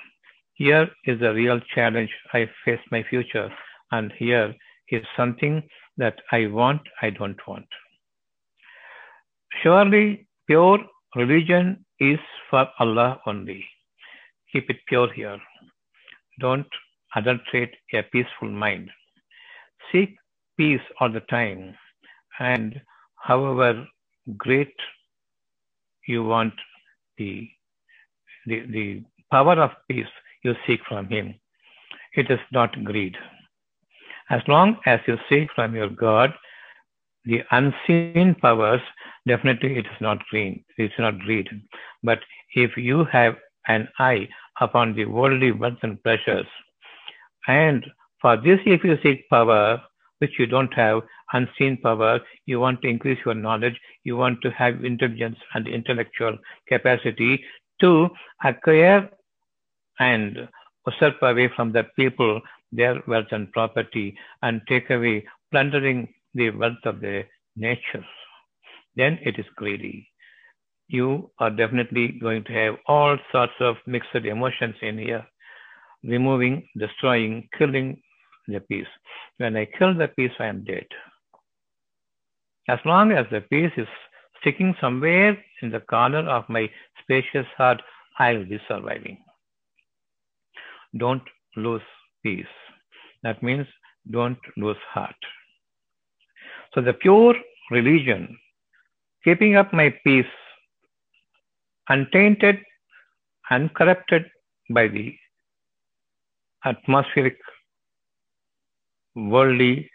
Here 0.54 0.88
is 1.04 1.20
the 1.20 1.32
real 1.32 1.60
challenge 1.74 2.10
I 2.32 2.48
face 2.64 2.80
my 2.90 3.02
future. 3.02 3.50
And 3.92 4.12
here 4.18 4.54
is 4.90 5.02
something 5.16 5.62
that 5.96 6.16
I 6.32 6.46
want, 6.46 6.82
I 7.00 7.10
don't 7.10 7.38
want. 7.46 7.66
Surely 9.62 10.26
pure 10.46 10.78
religion 11.14 11.85
is 12.00 12.18
for 12.50 12.68
Allah 12.78 13.20
only. 13.26 13.64
Keep 14.52 14.70
it 14.70 14.78
pure 14.86 15.12
here. 15.12 15.38
Don't 16.40 16.66
adulterate 17.14 17.74
a 17.94 18.02
peaceful 18.02 18.50
mind. 18.50 18.90
Seek 19.90 20.16
peace 20.56 20.80
all 21.00 21.10
the 21.10 21.20
time. 21.20 21.74
And 22.38 22.80
however 23.16 23.86
great 24.36 24.74
you 26.06 26.24
want 26.24 26.54
the, 27.18 27.48
the, 28.46 28.60
the 28.70 29.02
power 29.30 29.54
of 29.60 29.70
peace 29.88 30.06
you 30.42 30.54
seek 30.66 30.80
from 30.88 31.08
Him, 31.08 31.34
it 32.14 32.30
is 32.30 32.40
not 32.52 32.84
greed. 32.84 33.16
As 34.30 34.42
long 34.48 34.76
as 34.86 35.00
you 35.06 35.16
seek 35.28 35.48
from 35.54 35.74
your 35.74 35.88
God 35.88 36.32
the 37.26 37.42
unseen 37.50 38.34
powers, 38.40 38.80
definitely 39.26 39.76
it 39.78 39.86
is 39.86 40.00
not 40.00 40.18
green, 40.30 40.64
it's 40.78 40.94
not 40.98 41.18
greed. 41.20 41.48
But 42.02 42.20
if 42.54 42.76
you 42.76 43.04
have 43.06 43.36
an 43.68 43.88
eye 43.98 44.28
upon 44.60 44.94
the 44.94 45.04
worldly 45.04 45.52
wealth 45.52 45.78
and 45.82 46.02
pleasures, 46.02 46.46
and 47.48 47.84
for 48.20 48.36
this, 48.36 48.60
if 48.64 48.84
you 48.84 48.98
seek 49.02 49.28
power, 49.28 49.82
which 50.18 50.38
you 50.38 50.46
don't 50.46 50.72
have, 50.74 51.02
unseen 51.32 51.76
power, 51.76 52.20
you 52.46 52.60
want 52.60 52.80
to 52.82 52.88
increase 52.88 53.18
your 53.24 53.34
knowledge, 53.34 53.78
you 54.04 54.16
want 54.16 54.40
to 54.42 54.50
have 54.50 54.84
intelligence 54.84 55.36
and 55.54 55.68
intellectual 55.68 56.38
capacity 56.68 57.44
to 57.80 58.08
acquire 58.44 59.08
and 59.98 60.48
usurp 60.86 61.16
away 61.22 61.50
from 61.54 61.72
the 61.72 61.84
people 61.96 62.40
their 62.72 63.02
wealth 63.06 63.26
and 63.30 63.52
property 63.52 64.16
and 64.42 64.60
take 64.68 64.90
away, 64.90 65.24
plundering 65.50 66.08
the 66.36 66.50
wealth 66.50 66.84
of 66.84 67.00
the 67.00 67.24
nature, 67.56 68.04
then 68.94 69.18
it 69.22 69.38
is 69.38 69.46
greedy. 69.56 70.08
You 70.88 71.30
are 71.40 71.50
definitely 71.50 72.18
going 72.20 72.44
to 72.44 72.52
have 72.52 72.74
all 72.86 73.18
sorts 73.32 73.54
of 73.60 73.76
mixed 73.86 74.14
emotions 74.14 74.76
in 74.82 74.98
here, 74.98 75.26
removing, 76.04 76.68
destroying, 76.78 77.48
killing 77.58 78.00
the 78.46 78.60
peace. 78.60 78.86
When 79.38 79.56
I 79.56 79.66
kill 79.78 79.94
the 79.94 80.08
peace, 80.08 80.36
I 80.38 80.46
am 80.46 80.64
dead. 80.64 80.86
As 82.68 82.78
long 82.84 83.12
as 83.12 83.26
the 83.30 83.40
peace 83.40 83.72
is 83.76 83.88
sticking 84.40 84.74
somewhere 84.80 85.36
in 85.62 85.70
the 85.70 85.80
corner 85.80 86.28
of 86.28 86.48
my 86.48 86.68
spacious 87.02 87.46
heart, 87.56 87.80
I 88.18 88.32
will 88.32 88.44
be 88.44 88.60
surviving. 88.68 89.18
Don't 90.96 91.22
lose 91.56 91.82
peace. 92.22 92.54
That 93.22 93.42
means 93.42 93.66
don't 94.10 94.38
lose 94.56 94.76
heart. 94.92 95.16
So 96.76 96.82
the 96.82 96.92
pure 96.92 97.34
religion, 97.70 98.36
keeping 99.24 99.56
up 99.56 99.72
my 99.72 99.94
peace, 100.04 100.26
untainted, 101.88 102.58
uncorrupted 103.50 104.26
by 104.68 104.88
the 104.88 105.16
atmospheric, 106.66 107.38
worldly, 109.14 109.90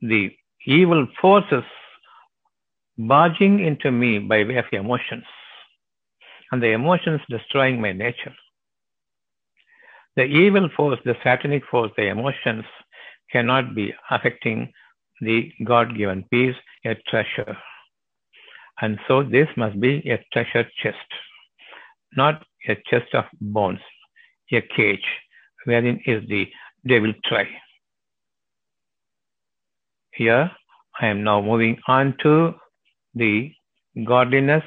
the 0.00 0.32
evil 0.66 1.06
forces 1.20 1.62
barging 2.98 3.60
into 3.60 3.92
me 3.92 4.18
by 4.18 4.42
way 4.42 4.56
of 4.56 4.64
emotions, 4.72 5.24
and 6.50 6.60
the 6.60 6.72
emotions 6.72 7.20
destroying 7.30 7.80
my 7.80 7.92
nature. 7.92 8.34
The 10.16 10.24
evil 10.24 10.68
force, 10.76 10.98
the 11.04 11.14
satanic 11.22 11.62
force, 11.70 11.92
the 11.96 12.08
emotions 12.08 12.64
cannot 13.34 13.74
be 13.74 13.86
affecting 14.10 14.72
the 15.20 15.38
God 15.64 15.96
given 15.98 16.24
peace, 16.30 16.56
a 16.84 16.94
treasure. 17.10 17.56
And 18.80 18.98
so 19.08 19.22
this 19.22 19.48
must 19.56 19.80
be 19.80 19.92
a 20.10 20.18
treasure 20.32 20.68
chest, 20.82 21.10
not 22.16 22.44
a 22.68 22.76
chest 22.88 23.14
of 23.14 23.24
bones, 23.40 23.80
a 24.52 24.60
cage 24.76 25.06
wherein 25.64 26.00
is 26.06 26.22
the 26.28 26.46
devil 26.86 27.12
try. 27.24 27.46
Here 30.12 30.50
I 31.00 31.06
am 31.06 31.24
now 31.24 31.40
moving 31.40 31.76
on 31.88 32.16
to 32.22 32.54
the 33.14 33.50
godliness 34.04 34.64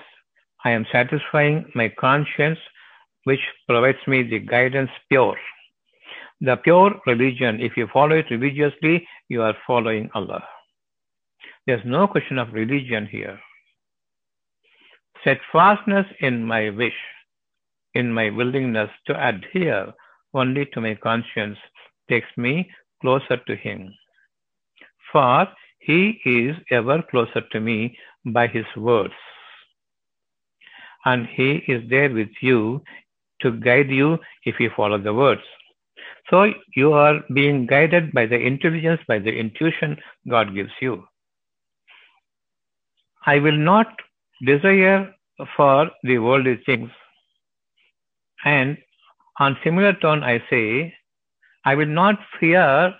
I 0.67 0.71
am 0.71 0.85
satisfying 0.91 1.71
my 1.75 1.87
conscience, 1.99 2.59
which 3.23 3.39
provides 3.67 4.05
me 4.07 4.23
the 4.23 4.39
guidance 4.39 4.89
pure. 5.09 5.37
The 6.41 6.55
pure 6.57 7.01
religion, 7.07 7.59
if 7.59 7.75
you 7.75 7.87
follow 7.91 8.15
it 8.15 8.29
religiously, 8.29 9.07
you 9.27 9.41
are 9.41 9.55
following 9.65 10.09
Allah. 10.13 10.43
There's 11.65 11.83
no 11.83 12.07
question 12.07 12.37
of 12.37 12.53
religion 12.53 13.07
here. 13.07 13.39
Steadfastness 15.21 16.05
in 16.19 16.45
my 16.45 16.69
wish, 16.69 16.97
in 17.95 18.13
my 18.13 18.29
willingness 18.29 18.89
to 19.07 19.27
adhere 19.27 19.91
only 20.33 20.65
to 20.67 20.81
my 20.81 20.93
conscience, 20.95 21.57
takes 22.07 22.29
me 22.37 22.69
closer 23.01 23.37
to 23.37 23.55
Him. 23.55 23.91
For 25.11 25.47
He 25.79 26.21
is 26.23 26.55
ever 26.69 27.01
closer 27.09 27.41
to 27.51 27.59
me 27.59 27.97
by 28.25 28.45
His 28.47 28.65
words. 28.75 29.13
And 31.05 31.25
He 31.25 31.63
is 31.67 31.89
there 31.89 32.13
with 32.13 32.29
you 32.41 32.83
to 33.41 33.51
guide 33.59 33.89
you 33.89 34.19
if 34.45 34.59
you 34.59 34.69
follow 34.75 34.99
the 34.99 35.13
words. 35.13 35.41
So 36.29 36.51
you 36.75 36.93
are 36.93 37.21
being 37.33 37.65
guided 37.65 38.11
by 38.11 38.25
the 38.25 38.37
intelligence, 38.37 39.01
by 39.07 39.19
the 39.19 39.31
intuition 39.31 39.97
God 40.29 40.53
gives 40.53 40.71
you. 40.81 41.03
I 43.25 43.39
will 43.39 43.57
not 43.57 43.87
desire 44.45 45.13
for 45.55 45.89
the 46.03 46.17
worldly 46.17 46.61
things. 46.65 46.89
And 48.43 48.77
on 49.39 49.57
similar 49.63 49.93
tone, 49.93 50.23
I 50.23 50.43
say, 50.49 50.93
I 51.65 51.75
will 51.75 51.87
not 51.87 52.19
fear 52.39 52.93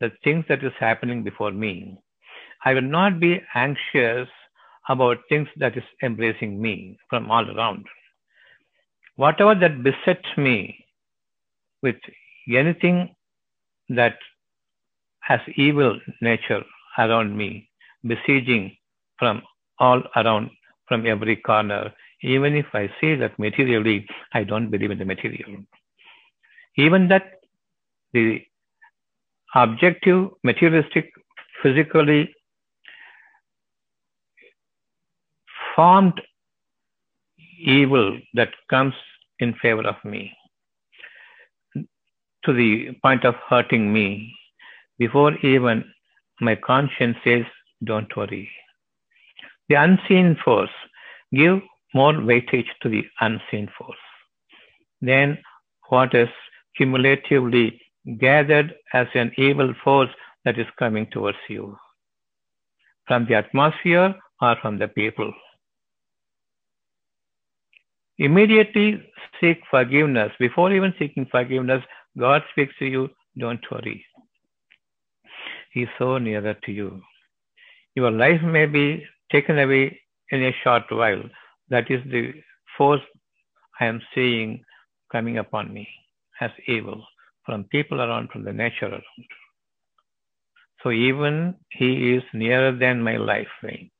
the 0.00 0.10
things 0.24 0.44
that 0.48 0.64
is 0.64 0.72
happening 0.78 1.22
before 1.22 1.52
me. 1.52 1.98
I 2.64 2.74
will 2.74 2.82
not 2.82 3.20
be 3.20 3.40
anxious 3.54 4.28
about 4.88 5.18
things 5.28 5.48
that 5.56 5.76
is 5.76 5.84
embracing 6.02 6.60
me 6.60 6.98
from 7.08 7.30
all 7.30 7.48
around. 7.56 7.86
Whatever 9.16 9.54
that 9.54 9.82
besets 9.82 10.26
me 10.36 10.84
with 11.82 11.96
anything 12.48 13.14
that 13.88 14.16
has 15.20 15.40
evil 15.56 15.98
nature 16.20 16.62
around 16.98 17.36
me, 17.36 17.68
besieging 18.06 18.76
from 19.18 19.42
all 19.78 20.02
around, 20.16 20.50
from 20.88 21.06
every 21.06 21.36
corner, 21.36 21.92
even 22.22 22.54
if 22.54 22.66
I 22.72 22.90
see 23.00 23.14
that 23.16 23.38
materially, 23.38 24.06
I 24.32 24.44
don't 24.44 24.70
believe 24.70 24.90
in 24.90 24.98
the 24.98 25.04
material. 25.04 25.62
Even 26.76 27.08
that 27.08 27.40
the 28.12 28.42
objective, 29.54 30.30
materialistic, 30.42 31.12
physically 31.62 32.34
formed 35.74 36.20
evil 37.58 38.18
that 38.34 38.50
comes 38.68 38.94
in 39.38 39.54
favor 39.54 39.86
of 39.86 39.96
me 40.04 40.32
to 42.44 42.52
the 42.52 42.92
point 43.02 43.24
of 43.24 43.34
hurting 43.48 43.92
me 43.92 44.34
before 44.98 45.34
even 45.38 45.84
my 46.40 46.54
conscience 46.56 47.16
says, 47.24 47.44
Don't 47.84 48.14
worry. 48.16 48.50
The 49.68 49.76
unseen 49.76 50.36
force, 50.44 50.70
give 51.32 51.60
more 51.94 52.14
weightage 52.14 52.68
to 52.82 52.88
the 52.88 53.04
unseen 53.20 53.68
force. 53.78 54.04
Then 55.00 55.38
what 55.88 56.14
is 56.14 56.28
cumulatively 56.76 57.80
gathered 58.18 58.74
as 58.92 59.06
an 59.14 59.32
evil 59.36 59.74
force 59.84 60.10
that 60.44 60.58
is 60.58 60.66
coming 60.78 61.06
towards 61.10 61.38
you 61.48 61.76
from 63.06 63.26
the 63.26 63.34
atmosphere 63.34 64.14
or 64.40 64.56
from 64.60 64.78
the 64.78 64.88
people. 64.88 65.32
Immediately 68.18 69.02
seek 69.40 69.60
forgiveness. 69.70 70.32
Before 70.38 70.72
even 70.72 70.94
seeking 70.98 71.26
forgiveness, 71.30 71.82
God 72.18 72.42
speaks 72.50 72.74
to 72.78 72.86
you, 72.86 73.10
don't 73.38 73.64
worry. 73.70 74.04
He's 75.72 75.88
so 75.98 76.18
nearer 76.18 76.54
to 76.64 76.72
you. 76.72 77.00
Your 77.94 78.10
life 78.10 78.42
may 78.42 78.66
be 78.66 79.04
taken 79.30 79.58
away 79.58 80.00
in 80.30 80.42
a 80.42 80.52
short 80.62 80.84
while. 80.90 81.22
That 81.70 81.90
is 81.90 82.02
the 82.10 82.32
force 82.76 83.00
I 83.80 83.86
am 83.86 84.02
seeing 84.14 84.64
coming 85.10 85.38
upon 85.38 85.72
me 85.72 85.88
as 86.40 86.50
evil 86.66 87.04
from 87.46 87.64
people 87.64 88.00
around, 88.00 88.30
from 88.30 88.44
the 88.44 88.52
nature 88.52 88.86
around. 88.86 89.02
So 90.82 90.90
even 90.90 91.54
he 91.70 92.14
is 92.14 92.22
nearer 92.34 92.72
than 92.72 93.02
my 93.02 93.16
life 93.16 93.48
vein. 93.62 93.91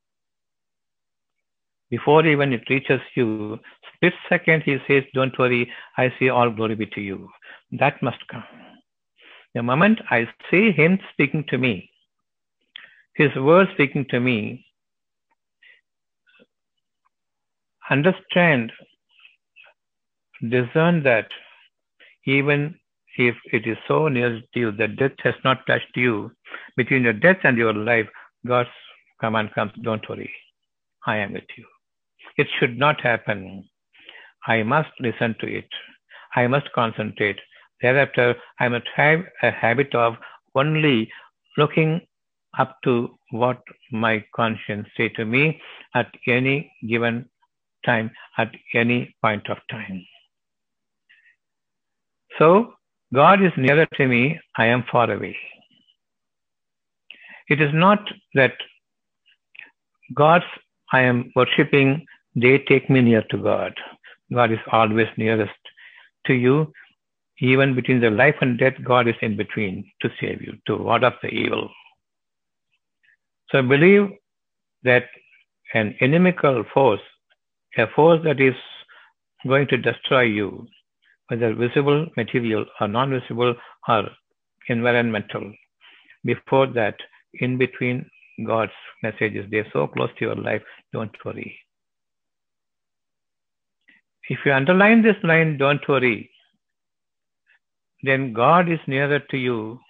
Before 1.92 2.24
even 2.26 2.54
it 2.54 2.70
reaches 2.70 3.02
you, 3.14 3.58
split 3.94 4.14
second 4.26 4.62
he 4.62 4.78
says, 4.88 5.04
Don't 5.12 5.38
worry, 5.38 5.70
I 5.98 6.10
see 6.18 6.30
all 6.30 6.50
glory 6.50 6.74
be 6.74 6.86
to 6.86 7.02
you. 7.02 7.28
That 7.72 8.02
must 8.02 8.26
come. 8.28 8.44
The 9.54 9.62
moment 9.62 10.00
I 10.10 10.26
see 10.50 10.72
him 10.72 10.98
speaking 11.12 11.44
to 11.50 11.58
me, 11.58 11.90
his 13.14 13.28
words 13.36 13.70
speaking 13.74 14.06
to 14.08 14.20
me, 14.20 14.64
understand, 17.90 18.72
discern 20.48 21.02
that 21.02 21.28
even 22.24 22.74
if 23.18 23.36
it 23.52 23.66
is 23.66 23.76
so 23.86 24.08
near 24.08 24.40
to 24.54 24.58
you 24.58 24.72
that 24.72 24.96
death 24.96 25.18
has 25.18 25.34
not 25.44 25.66
touched 25.66 25.94
you, 25.94 26.30
between 26.74 27.02
your 27.02 27.12
death 27.12 27.40
and 27.44 27.58
your 27.58 27.74
life, 27.74 28.08
God's 28.46 28.70
command 29.20 29.50
comes, 29.54 29.72
don't 29.82 30.08
worry, 30.08 30.32
I 31.06 31.18
am 31.18 31.34
with 31.34 31.44
you. 31.58 31.66
It 32.36 32.48
should 32.58 32.78
not 32.78 33.00
happen. 33.00 33.68
I 34.46 34.62
must 34.62 34.90
listen 35.00 35.34
to 35.40 35.46
it. 35.46 35.68
I 36.34 36.46
must 36.46 36.72
concentrate. 36.72 37.38
Thereafter, 37.80 38.36
I 38.60 38.68
must 38.68 38.86
have 38.94 39.20
a 39.42 39.50
habit 39.50 39.94
of 39.94 40.14
only 40.54 41.10
looking 41.56 42.00
up 42.58 42.76
to 42.84 43.18
what 43.30 43.60
my 43.90 44.24
conscience 44.34 44.86
say 44.96 45.08
to 45.10 45.24
me 45.24 45.60
at 45.94 46.10
any 46.26 46.72
given 46.88 47.28
time, 47.84 48.10
at 48.38 48.52
any 48.74 49.14
point 49.22 49.48
of 49.50 49.58
time. 49.70 50.04
So 52.38 52.74
God 53.12 53.42
is 53.42 53.52
nearer 53.56 53.86
to 53.94 54.06
me, 54.06 54.40
I 54.56 54.66
am 54.66 54.84
far 54.90 55.10
away. 55.10 55.36
It 57.48 57.60
is 57.60 57.70
not 57.74 58.08
that 58.34 58.54
gods 60.14 60.44
I 60.92 61.00
am 61.00 61.32
worshipping, 61.36 62.06
they 62.34 62.58
take 62.58 62.88
me 62.88 63.00
near 63.02 63.22
to 63.30 63.38
God. 63.38 63.74
God 64.32 64.52
is 64.52 64.58
always 64.70 65.08
nearest 65.16 65.52
to 66.26 66.34
you. 66.34 66.72
Even 67.40 67.74
between 67.74 68.00
the 68.00 68.10
life 68.10 68.36
and 68.40 68.58
death, 68.58 68.74
God 68.84 69.08
is 69.08 69.14
in 69.20 69.36
between 69.36 69.90
to 70.00 70.10
save 70.20 70.40
you, 70.42 70.54
to 70.66 70.76
ward 70.76 71.04
off 71.04 71.14
the 71.22 71.28
evil. 71.28 71.68
So 73.50 73.58
I 73.58 73.62
believe 73.62 74.10
that 74.84 75.06
an 75.74 75.94
inimical 76.00 76.64
force, 76.72 77.00
a 77.76 77.86
force 77.88 78.20
that 78.24 78.40
is 78.40 78.54
going 79.46 79.66
to 79.68 79.76
destroy 79.76 80.22
you, 80.22 80.66
whether 81.28 81.54
visible, 81.54 82.06
material, 82.16 82.64
or 82.80 82.88
non-visible, 82.88 83.54
or 83.88 84.08
environmental. 84.68 85.52
Before 86.24 86.66
that, 86.68 86.94
in 87.34 87.58
between 87.58 88.08
God's 88.46 88.72
messages, 89.02 89.46
they're 89.50 89.66
so 89.72 89.86
close 89.86 90.10
to 90.18 90.24
your 90.26 90.36
life, 90.36 90.62
don't 90.92 91.14
worry. 91.24 91.58
If 94.28 94.38
you 94.44 94.52
underline 94.52 95.02
this 95.02 95.16
line, 95.22 95.58
don't 95.58 95.86
worry, 95.88 96.30
then 98.02 98.32
God 98.32 98.70
is 98.70 98.78
nearer 98.86 99.18
to 99.18 99.36
you 99.36 99.80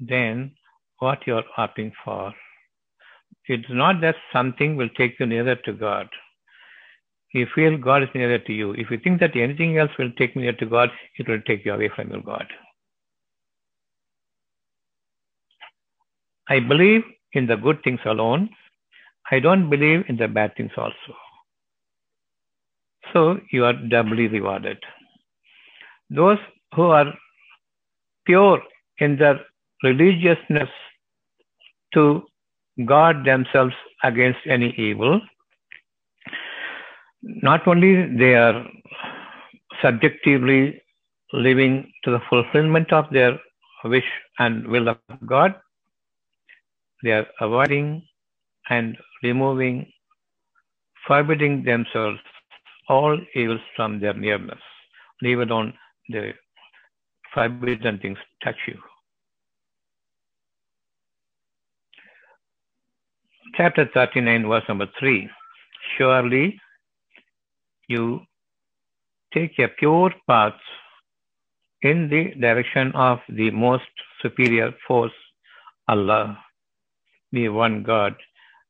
than 0.00 0.52
what 0.98 1.26
you're 1.26 1.44
opting 1.58 1.92
for. 2.04 2.32
It's 3.46 3.68
not 3.68 4.00
that 4.00 4.16
something 4.32 4.76
will 4.76 4.88
take 4.90 5.18
you 5.18 5.26
nearer 5.26 5.56
to 5.56 5.72
God. 5.72 6.08
You 7.34 7.46
feel 7.54 7.78
God 7.78 8.02
is 8.02 8.08
nearer 8.14 8.38
to 8.38 8.52
you. 8.52 8.72
If 8.72 8.90
you 8.90 8.98
think 8.98 9.20
that 9.20 9.36
anything 9.36 9.78
else 9.78 9.90
will 9.98 10.12
take 10.18 10.36
me 10.36 10.42
near 10.42 10.52
to 10.52 10.66
God, 10.66 10.90
it 11.18 11.28
will 11.28 11.40
take 11.42 11.64
you 11.64 11.72
away 11.72 11.90
from 11.94 12.10
your 12.10 12.20
God. 12.20 12.46
I 16.48 16.60
believe 16.60 17.02
in 17.32 17.46
the 17.46 17.56
good 17.56 17.82
things 17.82 18.00
alone. 18.04 18.50
I 19.30 19.40
don't 19.40 19.70
believe 19.70 20.04
in 20.08 20.16
the 20.16 20.28
bad 20.28 20.54
things 20.56 20.72
also. 20.76 21.16
So 23.12 23.40
you 23.50 23.64
are 23.64 23.74
doubly 23.74 24.28
rewarded. 24.28 24.78
Those 26.10 26.38
who 26.74 26.84
are 26.84 27.12
pure 28.26 28.62
in 28.98 29.16
their 29.16 29.40
religiousness 29.82 30.68
to 31.94 32.22
guard 32.86 33.24
themselves 33.24 33.74
against 34.02 34.38
any 34.46 34.70
evil, 34.78 35.20
not 37.22 37.66
only 37.66 38.16
they 38.16 38.34
are 38.34 38.66
subjectively 39.82 40.80
living 41.32 41.92
to 42.04 42.10
the 42.10 42.20
fulfillment 42.30 42.92
of 42.92 43.10
their 43.10 43.38
wish 43.84 44.10
and 44.38 44.66
will 44.66 44.88
of 44.88 44.98
God, 45.26 45.54
they 47.02 47.12
are 47.12 47.26
avoiding 47.40 48.06
and 48.70 48.96
removing 49.22 49.90
forbidding 51.06 51.64
themselves 51.64 52.20
all 52.88 53.18
evils 53.34 53.60
from 53.76 54.00
their 54.00 54.14
nearness. 54.14 54.60
Leave 55.22 55.40
alone 55.40 55.72
the 56.08 56.32
forbidden 57.32 57.98
things 57.98 58.18
touch 58.42 58.56
you. 58.66 58.78
Chapter 63.56 63.88
39, 63.92 64.48
verse 64.48 64.64
number 64.68 64.88
3. 64.98 65.28
Surely 65.96 66.58
you 67.88 68.20
take 69.34 69.58
a 69.58 69.68
pure 69.68 70.12
path 70.26 70.54
in 71.82 72.08
the 72.08 72.32
direction 72.40 72.92
of 72.94 73.18
the 73.28 73.50
most 73.50 73.84
superior 74.22 74.72
force, 74.86 75.12
Allah, 75.88 76.38
the 77.32 77.48
one 77.48 77.82
God, 77.82 78.14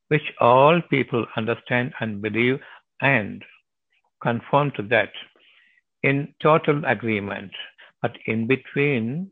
which 0.07 0.33
all 0.39 0.81
people 0.89 1.25
understand 1.37 1.93
and 1.99 2.21
believe 2.21 2.59
and 3.01 3.43
conform 4.23 4.71
to 4.77 4.83
that 4.83 5.11
in 6.01 6.33
total 6.41 6.83
agreement. 6.85 7.51
But 8.01 8.17
in 8.25 8.47
between, 8.47 9.29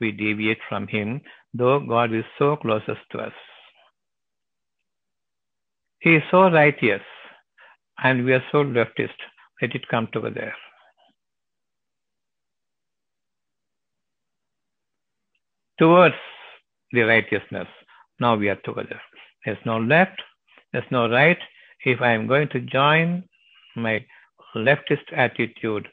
we 0.00 0.12
deviate 0.12 0.60
from 0.68 0.86
Him, 0.86 1.20
though 1.54 1.80
God 1.80 2.14
is 2.14 2.24
so 2.38 2.56
closest 2.56 3.00
to 3.12 3.18
us. 3.18 3.32
He 6.00 6.16
is 6.16 6.22
so 6.30 6.50
righteous, 6.50 7.02
and 8.02 8.24
we 8.24 8.32
are 8.32 8.44
so 8.50 8.64
leftist. 8.64 9.20
Let 9.60 9.74
it 9.74 9.86
come 9.88 10.08
together. 10.12 10.52
Towards 15.78 16.16
the 16.90 17.02
righteousness, 17.02 17.68
now 18.18 18.36
we 18.36 18.48
are 18.48 18.60
together. 18.64 19.00
There's 19.44 19.64
no 19.64 19.78
left, 19.78 20.20
there's 20.72 20.90
no 20.90 21.08
right. 21.08 21.38
If 21.84 22.00
I 22.00 22.12
am 22.12 22.26
going 22.26 22.48
to 22.50 22.60
join 22.60 23.24
my 23.76 24.04
leftist 24.54 25.12
attitude 25.12 25.88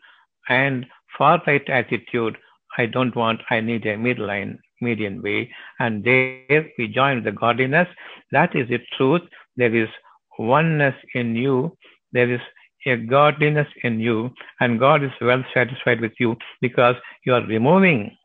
and 0.50 0.86
far 1.18 1.42
right 1.48 1.68
attitude, 1.70 2.38
I 2.78 2.86
don't 2.86 3.16
want, 3.16 3.42
I 3.50 3.62
need 3.62 3.86
a 3.86 3.96
midline, 3.96 4.58
median 4.82 5.22
way. 5.22 5.52
And 5.80 6.04
there 6.04 6.70
we 6.78 6.88
join 6.88 7.24
the 7.24 7.32
godliness. 7.32 7.88
That 8.32 8.56
is 8.56 8.68
the 8.70 8.80
truth. 8.98 9.22
There 9.58 9.74
is 9.76 9.90
oneness 10.38 10.96
in 11.14 11.36
you. 11.36 11.78
There 12.12 12.32
is 12.32 12.42
a 12.86 12.96
godliness 12.96 13.68
in 13.84 14.00
you. 14.00 14.32
And 14.60 14.80
God 14.80 15.04
is 15.04 15.12
well 15.22 15.44
satisfied 15.54 16.02
with 16.02 16.14
you 16.20 16.38
because 16.62 16.96
you 17.26 17.34
are 17.34 17.46
removing 17.46 18.16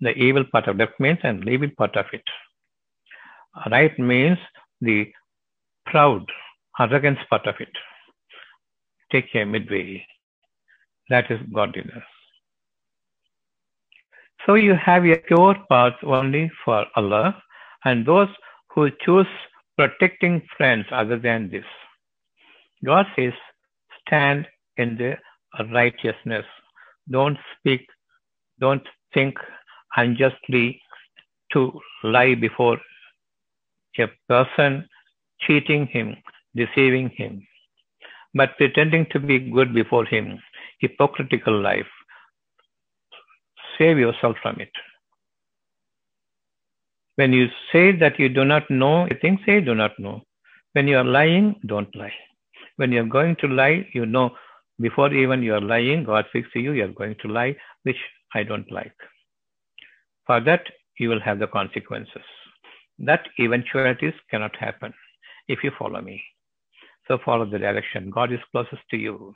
the 0.00 0.12
evil 0.12 0.44
part 0.50 0.68
of 0.68 0.76
left 0.76 0.98
means 0.98 1.18
and 1.22 1.44
leaving 1.44 1.70
part 1.76 1.96
of 1.96 2.06
it. 2.12 2.24
Right 3.70 3.96
means 3.98 4.38
the 4.80 5.12
proud, 5.86 6.24
arrogance 6.80 7.18
part 7.28 7.46
of 7.46 7.54
it. 7.60 7.68
Take 9.12 9.34
a 9.34 9.44
midway. 9.44 10.06
That 11.10 11.30
is 11.30 11.38
godliness. 11.52 12.04
So 14.46 14.54
you 14.54 14.74
have 14.74 15.04
a 15.04 15.16
pure 15.16 15.54
path 15.70 15.94
only 16.02 16.50
for 16.64 16.86
Allah 16.96 17.40
and 17.84 18.04
those 18.04 18.28
who 18.74 18.90
choose 19.04 19.26
protecting 19.76 20.42
friends 20.56 20.86
other 20.90 21.18
than 21.18 21.50
this. 21.50 21.64
God 22.84 23.06
says, 23.14 23.32
stand 24.06 24.48
in 24.76 24.96
the 24.96 25.16
righteousness. 25.72 26.44
Don't 27.10 27.38
speak, 27.58 27.86
don't 28.58 28.86
think 29.14 29.36
unjustly 29.96 30.80
to 31.52 31.80
lie 32.02 32.34
before 32.34 32.78
a 33.98 34.06
person, 34.28 34.88
cheating 35.40 35.86
him, 35.86 36.16
deceiving 36.56 37.10
him, 37.10 37.46
but 38.34 38.56
pretending 38.56 39.06
to 39.10 39.20
be 39.20 39.38
good 39.38 39.74
before 39.74 40.04
him. 40.04 40.38
Hypocritical 40.80 41.60
life. 41.60 41.86
Save 43.78 43.98
yourself 43.98 44.36
from 44.42 44.56
it. 44.60 44.70
When 47.16 47.32
you 47.32 47.48
say 47.70 47.92
that 47.96 48.18
you 48.18 48.28
do 48.28 48.44
not 48.44 48.70
know 48.70 49.06
a 49.10 49.14
thing, 49.14 49.38
say 49.44 49.60
do 49.60 49.74
not 49.74 49.98
know. 49.98 50.22
When 50.72 50.88
you 50.88 50.96
are 50.96 51.04
lying, 51.04 51.56
don't 51.66 51.94
lie. 51.94 52.14
When 52.76 52.90
you 52.90 53.02
are 53.02 53.12
going 53.18 53.36
to 53.36 53.48
lie, 53.48 53.86
you 53.92 54.06
know 54.06 54.32
before 54.80 55.12
even 55.12 55.42
you 55.42 55.54
are 55.54 55.60
lying, 55.60 56.04
God 56.04 56.24
speaks 56.30 56.48
to 56.52 56.60
you, 56.60 56.72
you 56.72 56.84
are 56.84 56.88
going 56.88 57.14
to 57.22 57.28
lie, 57.28 57.54
which 57.84 57.98
I 58.34 58.42
don't 58.42 58.70
like. 58.72 58.94
For 60.26 60.40
that, 60.40 60.64
you 60.98 61.08
will 61.08 61.20
have 61.20 61.38
the 61.38 61.46
consequences. 61.46 62.22
That 62.98 63.28
eventualities 63.38 64.14
cannot 64.30 64.56
happen 64.56 64.92
if 65.48 65.62
you 65.62 65.70
follow 65.78 66.00
me. 66.00 66.22
So 67.08 67.18
follow 67.24 67.44
the 67.44 67.58
direction. 67.58 68.10
God 68.10 68.32
is 68.32 68.38
closest 68.52 68.82
to 68.90 68.96
you. 68.96 69.34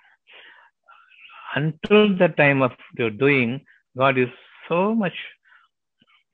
Until 1.55 2.17
the 2.17 2.29
time 2.37 2.63
of 2.63 2.73
your 2.99 3.11
doing, 3.11 3.61
God 3.97 4.19
is 4.19 4.29
so 4.69 4.95
much 4.95 5.15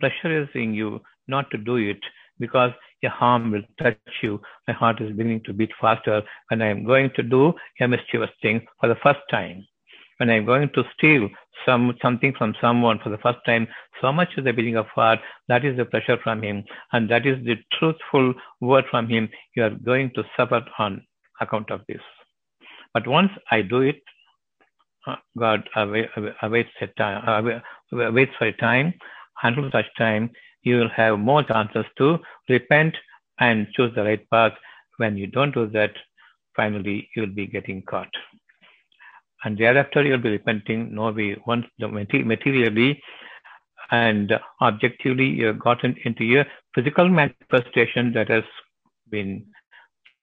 pressurizing 0.03 0.75
you 0.75 1.01
not 1.29 1.51
to 1.53 1.59
do 1.59 1.77
it 1.77 2.01
because 2.39 2.73
your 3.03 3.13
harm 3.13 3.51
will 3.53 3.63
touch 3.81 3.97
you. 4.23 4.41
My 4.67 4.75
heart 4.75 5.01
is 5.01 5.11
beginning 5.11 5.43
to 5.45 5.53
beat 5.53 5.71
faster 5.81 6.23
when 6.49 6.63
I 6.63 6.69
am 6.69 6.85
going 6.85 7.11
to 7.17 7.23
do 7.23 7.53
a 7.81 7.89
mischievous 7.89 8.31
thing 8.41 8.67
for 8.81 8.89
the 8.89 8.97
first 9.03 9.21
time. 9.31 9.67
When 10.19 10.31
I 10.31 10.37
am 10.37 10.47
going 10.47 10.71
to 10.75 10.85
steal 10.97 11.29
some 11.67 11.97
something 12.01 12.33
from 12.37 12.55
someone 12.61 13.01
for 13.03 13.11
the 13.11 13.19
first 13.19 13.39
time, 13.45 13.67
so 14.01 14.13
much 14.13 14.29
is 14.37 14.45
the 14.45 14.53
beating 14.53 14.77
of 14.77 14.87
heart. 14.95 15.19
That 15.49 15.65
is 15.65 15.77
the 15.77 15.85
pressure 15.85 16.19
from 16.23 16.43
him, 16.43 16.65
and 16.93 17.09
that 17.11 17.27
is 17.27 17.45
the 17.45 17.57
truthful 17.79 18.35
word 18.61 18.85
from 18.91 19.09
him. 19.09 19.29
You 19.57 19.65
are 19.65 19.71
going 19.71 20.13
to 20.15 20.25
suffer 20.37 20.65
on 20.79 21.05
account 21.43 21.71
of 21.71 21.81
this. 21.89 22.01
But 22.95 23.07
once 23.07 23.31
I 23.51 23.63
do 23.63 23.81
it, 23.81 24.01
uh, 25.07 25.17
God 25.39 25.69
awaits 25.77 26.71
a 26.81 26.87
time, 26.99 27.63
waits 27.91 28.33
for 28.39 28.47
a 28.47 28.53
time. 28.53 28.95
Until 29.43 29.71
such 29.73 29.87
time, 29.99 30.31
you 30.63 30.77
will 30.77 30.91
have 30.91 31.19
more 31.19 31.43
chances 31.43 31.85
to 31.99 32.19
repent 32.49 32.97
and 33.41 33.67
choose 33.75 33.93
the 33.95 34.05
right 34.05 34.31
path. 34.31 34.53
When 34.99 35.17
you 35.17 35.27
don't 35.27 35.53
do 35.53 35.67
that, 35.69 35.93
finally 36.55 37.09
you 37.17 37.23
will 37.23 37.35
be 37.35 37.47
getting 37.47 37.83
caught. 37.83 38.11
And 39.45 39.59
thereafter 39.59 40.05
you 40.05 40.13
will 40.13 40.19
be 40.19 40.31
repenting, 40.31 40.95
no 40.95 41.11
way 41.11 41.37
once 41.47 41.67
materially 41.81 43.03
and 43.93 44.33
objectively 44.61 45.27
you 45.27 45.47
have 45.47 45.59
gotten 45.59 45.95
into 46.05 46.25
your 46.25 46.45
physical 46.75 47.09
manifestation 47.09 48.13
that 48.15 48.29
has 48.29 48.45
been 49.11 49.45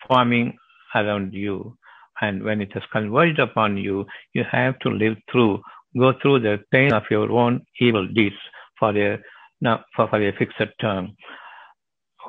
forming 0.08 0.58
around 0.96 1.34
you. 1.34 1.78
And 2.22 2.44
when 2.44 2.62
it 2.62 2.74
has 2.74 2.84
converged 2.92 3.40
upon 3.40 3.78
you, 3.78 4.06
you 4.34 4.44
have 4.52 4.78
to 4.80 4.90
live 4.90 5.16
through, 5.32 5.62
go 5.98 6.14
through 6.22 6.40
the 6.40 6.60
pain 6.72 6.94
of 6.94 7.04
your 7.10 7.32
own 7.32 7.66
evil 7.80 8.08
deeds 8.08 8.36
for 8.78 8.96
a 8.98 9.20
now 9.62 9.84
for, 9.96 10.08
for 10.08 10.22
a 10.22 10.32
fixed 10.38 10.62
term. 10.80 11.16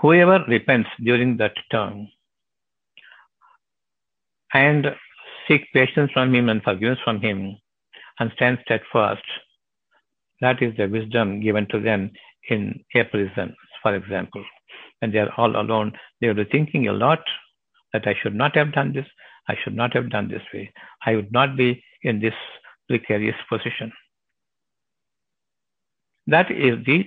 Whoever 0.00 0.44
repents 0.48 0.88
during 1.02 1.36
that 1.38 1.54
term 1.70 2.08
and 4.52 4.86
seek 5.46 5.62
patience 5.72 6.10
from 6.12 6.34
him 6.34 6.48
and 6.48 6.62
forgiveness 6.62 6.98
from 7.04 7.20
him 7.20 7.56
and 8.18 8.30
stand 8.34 8.58
steadfast, 8.64 9.22
that 10.40 10.62
is 10.62 10.76
the 10.76 10.86
wisdom 10.86 11.40
given 11.40 11.66
to 11.68 11.80
them 11.80 12.10
in 12.48 12.82
a 12.94 13.04
prison, 13.04 13.54
for 13.82 13.94
example. 13.94 14.44
When 15.00 15.12
they 15.12 15.18
are 15.18 15.32
all 15.36 15.56
alone, 15.56 15.92
they 16.20 16.28
will 16.28 16.34
be 16.34 16.44
thinking 16.44 16.88
a 16.88 16.92
lot 16.92 17.20
that 17.92 18.06
I 18.06 18.14
should 18.20 18.34
not 18.34 18.56
have 18.56 18.72
done 18.72 18.92
this, 18.92 19.06
I 19.48 19.56
should 19.62 19.74
not 19.74 19.94
have 19.94 20.10
done 20.10 20.28
this 20.28 20.42
way. 20.52 20.72
I 21.04 21.16
would 21.16 21.32
not 21.32 21.56
be 21.56 21.82
in 22.02 22.20
this 22.20 22.34
precarious 22.88 23.36
position. 23.48 23.92
That 26.26 26.50
is 26.50 26.84
the 26.86 27.04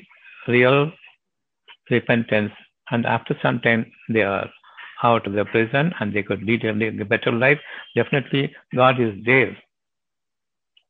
real 0.47 0.91
repentance. 1.89 2.51
And 2.91 3.05
after 3.05 3.37
some 3.41 3.59
time, 3.59 3.91
they 4.09 4.23
are 4.23 4.49
out 5.03 5.27
of 5.27 5.33
the 5.33 5.45
prison 5.45 5.93
and 5.99 6.13
they 6.13 6.23
could 6.23 6.43
lead 6.43 6.63
a 6.65 7.05
better 7.05 7.31
life. 7.31 7.59
Definitely, 7.95 8.53
God 8.75 8.99
is 8.99 9.13
there 9.25 9.57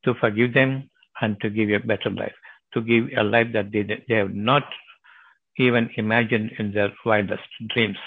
to 0.06 0.13
forgive 0.15 0.53
them 0.53 0.89
and 1.21 1.39
to 1.41 1.49
give 1.49 1.69
a 1.69 1.79
better 1.79 2.10
life, 2.10 2.34
to 2.73 2.82
give 2.82 3.10
a 3.17 3.23
life 3.23 3.47
that 3.53 3.71
they, 3.71 3.84
they 3.84 4.15
have 4.15 4.34
not 4.34 4.63
even 5.58 5.89
imagined 5.97 6.51
in 6.60 6.71
their 6.71 6.91
wildest 7.06 7.43
dreams. 7.73 7.97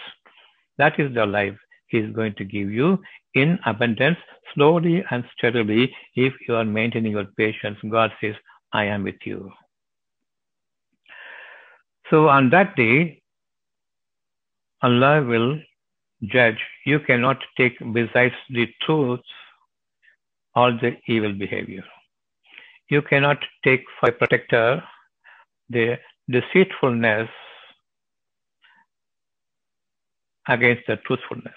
That 0.79 0.99
is 0.99 1.14
the 1.14 1.27
life 1.27 1.57
He 1.88 1.99
is 1.99 2.14
going 2.14 2.35
to 2.35 2.44
give 2.44 2.70
you 2.70 2.99
in 3.35 3.59
abundance, 3.66 4.18
slowly 4.55 5.05
and 5.11 5.25
steadily, 5.37 5.94
if 6.14 6.33
you 6.49 6.57
are 6.57 6.64
maintaining 6.64 7.12
your 7.12 7.27
patience. 7.37 7.79
God 7.88 8.12
says, 8.20 8.35
I 8.72 8.85
am 8.85 9.05
with 9.05 9.16
you. 9.25 9.53
So 12.11 12.29
on 12.29 12.51
that 12.51 12.77
day, 12.77 13.22
Allah 14.83 15.22
will 15.25 15.59
judge. 16.25 16.59
You 16.85 17.01
cannot 17.01 17.38
take 17.57 17.79
besides 17.92 18.35
the 18.51 18.66
truth 18.85 19.20
all 20.55 20.72
the 20.72 20.96
evil 21.07 21.33
behavior. 21.33 21.85
You 22.88 23.03
cannot 23.03 23.38
take 23.64 23.85
for 24.01 24.12
protector 24.12 24.83
the 25.68 25.99
deceitfulness 26.31 27.29
against 30.49 30.83
the 30.87 30.96
truthfulness. 31.07 31.55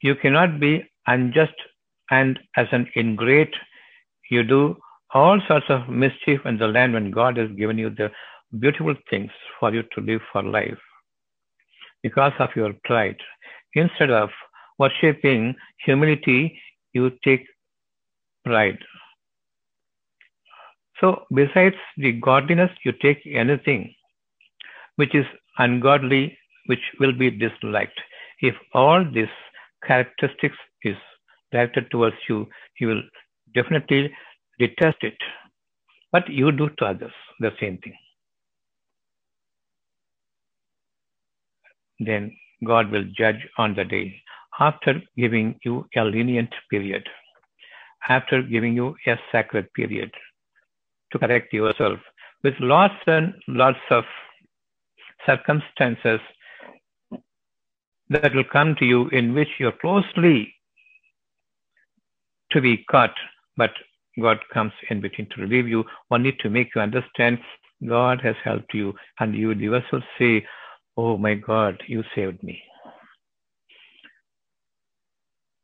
You 0.00 0.14
cannot 0.14 0.60
be 0.60 0.84
unjust 1.06 1.54
and 2.10 2.38
as 2.56 2.66
an 2.72 2.88
ingrate, 2.96 3.54
you 4.30 4.42
do 4.42 4.76
all 5.14 5.40
sorts 5.48 5.66
of 5.68 5.88
mischief 5.88 6.40
in 6.44 6.58
the 6.58 6.68
land 6.68 6.92
when 6.92 7.10
God 7.10 7.36
has 7.36 7.50
given 7.52 7.78
you 7.78 7.90
the 7.90 8.10
beautiful 8.58 8.94
things 9.10 9.30
for 9.58 9.72
you 9.72 9.82
to 9.94 10.00
live 10.00 10.20
for 10.32 10.42
life. 10.42 10.78
Because 12.02 12.32
of 12.38 12.50
your 12.54 12.72
pride, 12.84 13.16
instead 13.74 14.10
of 14.10 14.30
worshipping 14.78 15.54
humility, 15.84 16.60
you 16.92 17.10
take 17.24 17.46
pride. 18.44 18.78
So, 21.00 21.24
besides 21.34 21.76
the 21.96 22.12
godliness, 22.12 22.70
you 22.84 22.92
take 22.92 23.20
anything 23.26 23.94
which 24.96 25.14
is 25.14 25.26
ungodly, 25.58 26.36
which 26.66 26.80
will 26.98 27.12
be 27.12 27.30
disliked. 27.30 28.00
If 28.40 28.54
all 28.74 29.04
these 29.04 29.28
characteristics 29.86 30.56
is 30.82 30.96
directed 31.52 31.90
towards 31.90 32.16
you, 32.28 32.46
you 32.80 32.88
will 32.88 33.02
definitely 33.54 34.12
detest 34.58 34.98
it. 35.02 35.16
But 36.12 36.28
you 36.28 36.52
do 36.52 36.70
to 36.78 36.84
others 36.84 37.12
the 37.40 37.52
same 37.60 37.78
thing. 37.78 37.94
Then 42.00 42.36
God 42.64 42.90
will 42.90 43.04
judge 43.16 43.46
on 43.58 43.74
the 43.74 43.84
day 43.84 44.20
after 44.60 45.00
giving 45.16 45.58
you 45.64 45.86
a 45.96 46.02
lenient 46.02 46.52
period, 46.70 47.08
after 48.08 48.42
giving 48.42 48.74
you 48.74 48.96
a 49.06 49.16
sacred 49.30 49.72
period 49.74 50.10
to 51.12 51.18
correct 51.18 51.52
yourself 51.52 51.98
with 52.42 52.54
lots 52.60 52.94
and 53.06 53.34
lots 53.48 53.78
of 53.90 54.04
circumstances 55.26 56.20
that 58.10 58.34
will 58.34 58.44
come 58.44 58.74
to 58.78 58.84
you 58.84 59.08
in 59.08 59.34
which 59.34 59.48
you're 59.58 59.72
closely 59.72 60.54
to 62.52 62.60
be 62.60 62.84
caught, 62.90 63.14
but 63.56 63.70
God 64.20 64.38
comes 64.52 64.72
in 64.90 65.00
between 65.00 65.28
to 65.30 65.42
relieve 65.42 65.68
you, 65.68 65.84
only 66.10 66.32
to 66.40 66.50
make 66.50 66.68
you 66.74 66.80
understand 66.80 67.38
God 67.86 68.20
has 68.22 68.34
helped 68.42 68.74
you, 68.74 68.94
and 69.20 69.34
you 69.34 69.48
will 69.48 69.60
yourself 69.60 70.02
say, 70.18 70.44
Oh 70.96 71.16
my 71.16 71.34
God, 71.34 71.80
you 71.86 72.02
saved 72.14 72.42
me. 72.42 72.60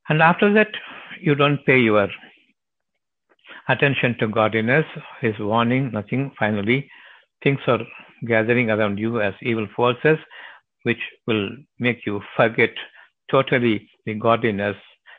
And 0.08 0.22
after 0.22 0.52
that, 0.52 0.68
you 1.20 1.34
don't 1.34 1.64
pay 1.64 1.78
your 1.78 2.08
attention 3.68 4.16
to 4.20 4.28
godliness, 4.28 4.84
his 5.20 5.34
warning, 5.38 5.90
nothing. 5.92 6.30
Finally, 6.38 6.88
things 7.42 7.58
are 7.66 7.80
gathering 8.26 8.70
around 8.70 8.98
you 8.98 9.20
as 9.20 9.34
evil 9.42 9.66
forces, 9.74 10.18
which 10.84 11.02
will 11.26 11.50
make 11.78 12.06
you 12.06 12.22
forget 12.36 12.70
totally 13.30 13.88
the 14.06 14.14
godliness. 14.14 14.76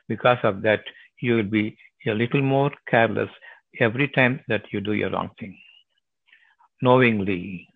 Because 0.08 0.38
of 0.44 0.62
that, 0.62 0.84
you 1.22 1.36
will 1.36 1.44
be 1.44 1.78
a 2.08 2.14
little 2.14 2.42
more 2.42 2.72
careless 2.88 3.30
every 3.80 4.08
time 4.08 4.40
that 4.48 4.64
you 4.72 4.80
do 4.82 4.94
your 4.94 5.10
wrong 5.12 5.30
thing. 5.40 5.58
Knowingly, 6.82 7.68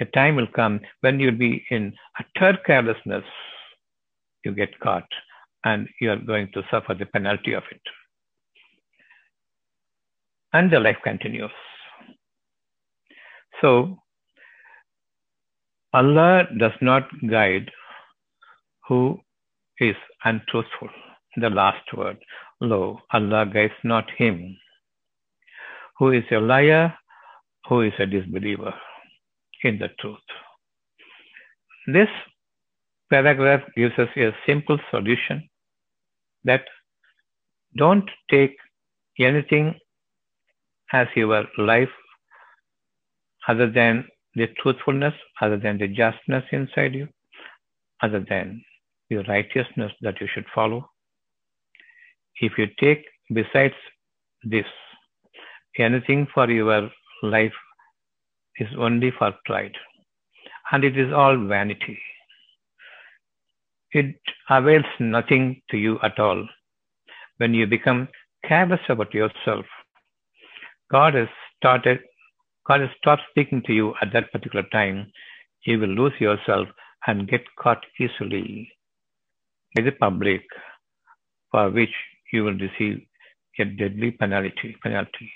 a 0.00 0.04
time 0.06 0.36
will 0.36 0.46
come 0.46 0.80
when 1.00 1.20
you'll 1.20 1.32
be 1.32 1.64
in 1.70 1.94
utter 2.18 2.58
carelessness. 2.66 3.24
You 4.44 4.52
get 4.52 4.78
caught 4.80 5.08
and 5.64 5.88
you 6.00 6.10
are 6.12 6.16
going 6.16 6.50
to 6.52 6.62
suffer 6.70 6.94
the 6.94 7.06
penalty 7.06 7.52
of 7.52 7.64
it. 7.70 7.80
And 10.52 10.70
the 10.70 10.80
life 10.80 10.98
continues. 11.02 11.50
So, 13.60 13.98
Allah 15.96 16.46
does 16.58 16.76
not 16.82 17.08
guide 17.30 17.70
who 18.86 19.18
is 19.80 19.96
untruthful. 20.24 20.90
The 21.36 21.50
last 21.50 21.86
word. 21.96 22.18
Lo, 22.60 23.00
Allah 23.12 23.46
guides 23.46 23.80
not 23.84 24.10
him 24.18 24.56
who 25.98 26.10
is 26.12 26.24
a 26.30 26.38
liar, 26.38 26.94
who 27.68 27.80
is 27.82 27.92
a 27.98 28.06
disbeliever 28.06 28.74
in 29.64 29.78
the 29.78 29.88
truth. 30.00 30.28
This 31.86 32.08
paragraph 33.10 33.62
gives 33.76 33.98
us 33.98 34.08
a 34.16 34.32
simple 34.46 34.78
solution 34.90 35.48
that 36.44 36.64
don't 37.76 38.08
take 38.30 38.56
anything 39.18 39.74
as 40.92 41.06
your 41.14 41.44
life 41.58 41.94
other 43.48 43.70
than 43.70 44.04
the 44.36 44.46
truthfulness, 44.62 45.14
other 45.40 45.56
than 45.56 45.78
the 45.78 45.88
justness 45.88 46.44
inside 46.52 46.94
you, 46.94 47.08
other 48.02 48.24
than 48.28 48.62
your 49.08 49.24
righteousness 49.24 49.92
that 50.02 50.20
you 50.20 50.28
should 50.32 50.46
follow. 50.54 50.88
If 52.40 52.58
you 52.58 52.68
take 52.78 53.04
besides 53.32 53.74
this 54.44 54.66
anything 55.78 56.26
for 56.32 56.50
your 56.50 56.90
life 57.22 57.52
is 58.58 58.68
only 58.78 59.10
for 59.18 59.32
pride. 59.44 59.76
And 60.72 60.84
it 60.84 60.98
is 60.98 61.12
all 61.12 61.36
vanity. 61.46 61.98
It 63.92 64.16
avails 64.50 64.84
nothing 64.98 65.62
to 65.70 65.76
you 65.76 65.98
at 66.02 66.18
all 66.18 66.46
when 67.38 67.54
you 67.54 67.66
become 67.66 68.08
careless 68.44 68.80
about 68.88 69.14
yourself. 69.14 69.64
God 70.90 71.14
has 71.14 71.28
started, 71.56 72.00
God 72.68 72.80
stopped 72.98 73.22
speaking 73.30 73.62
to 73.66 73.72
you 73.72 73.94
at 74.02 74.12
that 74.12 74.32
particular 74.32 74.64
time. 74.72 75.12
You 75.64 75.78
will 75.78 75.88
lose 75.88 76.12
yourself 76.20 76.68
and 77.06 77.28
get 77.28 77.44
caught 77.58 77.84
easily 78.00 78.70
by 79.74 79.82
the 79.82 79.92
public, 79.92 80.42
for 81.50 81.70
which 81.70 81.94
you 82.32 82.44
will 82.44 82.58
receive 82.58 83.00
a 83.58 83.64
deadly 83.64 84.10
penalty. 84.10 84.76
penalty 84.82 85.30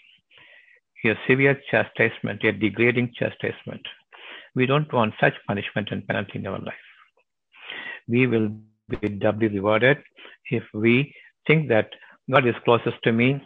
a 1.04 1.14
severe 1.26 1.60
chastisement, 1.70 2.44
a 2.44 2.52
degrading 2.52 3.12
chastisement. 3.18 3.82
We 4.54 4.66
don't 4.66 4.92
want 4.92 5.14
such 5.20 5.34
punishment 5.46 5.88
and 5.90 6.06
penalty 6.06 6.38
in 6.38 6.46
our 6.46 6.58
life. 6.58 6.74
We 8.08 8.26
will 8.26 8.50
be 8.88 9.08
doubly 9.08 9.48
rewarded 9.48 9.98
if 10.50 10.64
we 10.74 11.14
think 11.46 11.68
that 11.68 11.90
God 12.28 12.46
is 12.46 12.54
closest 12.64 12.96
to 13.04 13.12
me. 13.12 13.42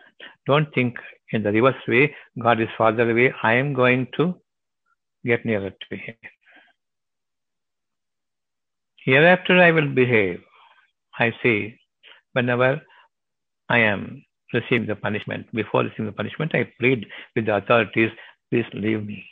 Don't 0.46 0.72
think 0.74 0.96
in 1.30 1.42
the 1.42 1.52
reverse 1.52 1.82
way, 1.88 2.14
God 2.40 2.60
is 2.60 2.68
farther 2.76 3.10
away. 3.10 3.32
I 3.42 3.54
am 3.54 3.74
going 3.74 4.06
to 4.16 4.34
get 5.24 5.44
nearer 5.44 5.70
to 5.70 5.96
Him. 5.96 6.14
Hereafter 9.04 9.58
I 9.58 9.70
will 9.70 9.88
behave, 9.88 10.40
I 11.18 11.32
say, 11.42 11.78
whenever 12.32 12.80
I 13.68 13.78
am 13.78 14.24
receiving 14.52 14.87
the 14.87 14.96
punishment. 14.96 15.46
Before 15.52 15.82
receiving 15.82 16.06
the 16.06 16.12
punishment, 16.12 16.54
I 16.54 16.70
plead 16.80 17.06
with 17.34 17.46
the 17.46 17.56
authorities, 17.56 18.10
please 18.50 18.66
leave 18.72 19.04
me. 19.04 19.24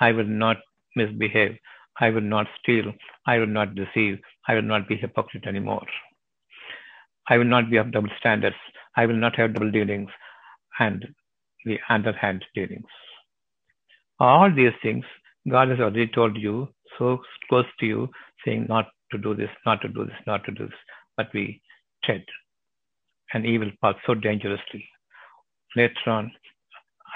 I 0.00 0.12
will 0.12 0.24
not 0.26 0.58
misbehave. 0.96 1.56
I 2.00 2.10
will 2.10 2.22
not 2.22 2.46
steal. 2.60 2.92
I 3.26 3.38
will 3.38 3.46
not 3.46 3.74
deceive. 3.74 4.18
I 4.48 4.54
will 4.54 4.62
not 4.62 4.88
be 4.88 4.96
hypocrite 4.96 5.46
anymore. 5.46 5.86
I 7.30 7.38
will 7.38 7.46
not 7.46 7.70
be 7.70 7.78
of 7.78 7.92
double 7.92 8.10
standards. 8.18 8.56
I 8.96 9.06
will 9.06 9.16
not 9.16 9.36
have 9.36 9.54
double 9.54 9.70
dealings 9.70 10.10
and 10.78 11.06
the 11.64 11.78
underhand 11.88 12.44
dealings. 12.54 12.86
All 14.18 14.52
these 14.54 14.72
things, 14.82 15.04
God 15.48 15.68
has 15.70 15.80
already 15.80 16.08
told 16.08 16.36
you, 16.36 16.68
so 16.98 17.20
close 17.48 17.66
to 17.78 17.86
you, 17.86 18.08
saying 18.44 18.66
not 18.68 18.88
to 19.12 19.18
do 19.18 19.34
this, 19.34 19.50
not 19.64 19.80
to 19.82 19.88
do 19.88 20.04
this, 20.04 20.16
not 20.26 20.44
to 20.44 20.52
do 20.52 20.66
this, 20.66 20.78
but 21.16 21.28
we 21.32 21.62
tread 22.04 22.24
an 23.32 23.46
evil 23.46 23.70
path 23.82 23.96
so 24.06 24.14
dangerously. 24.14 24.84
Later 25.76 26.10
on, 26.10 26.32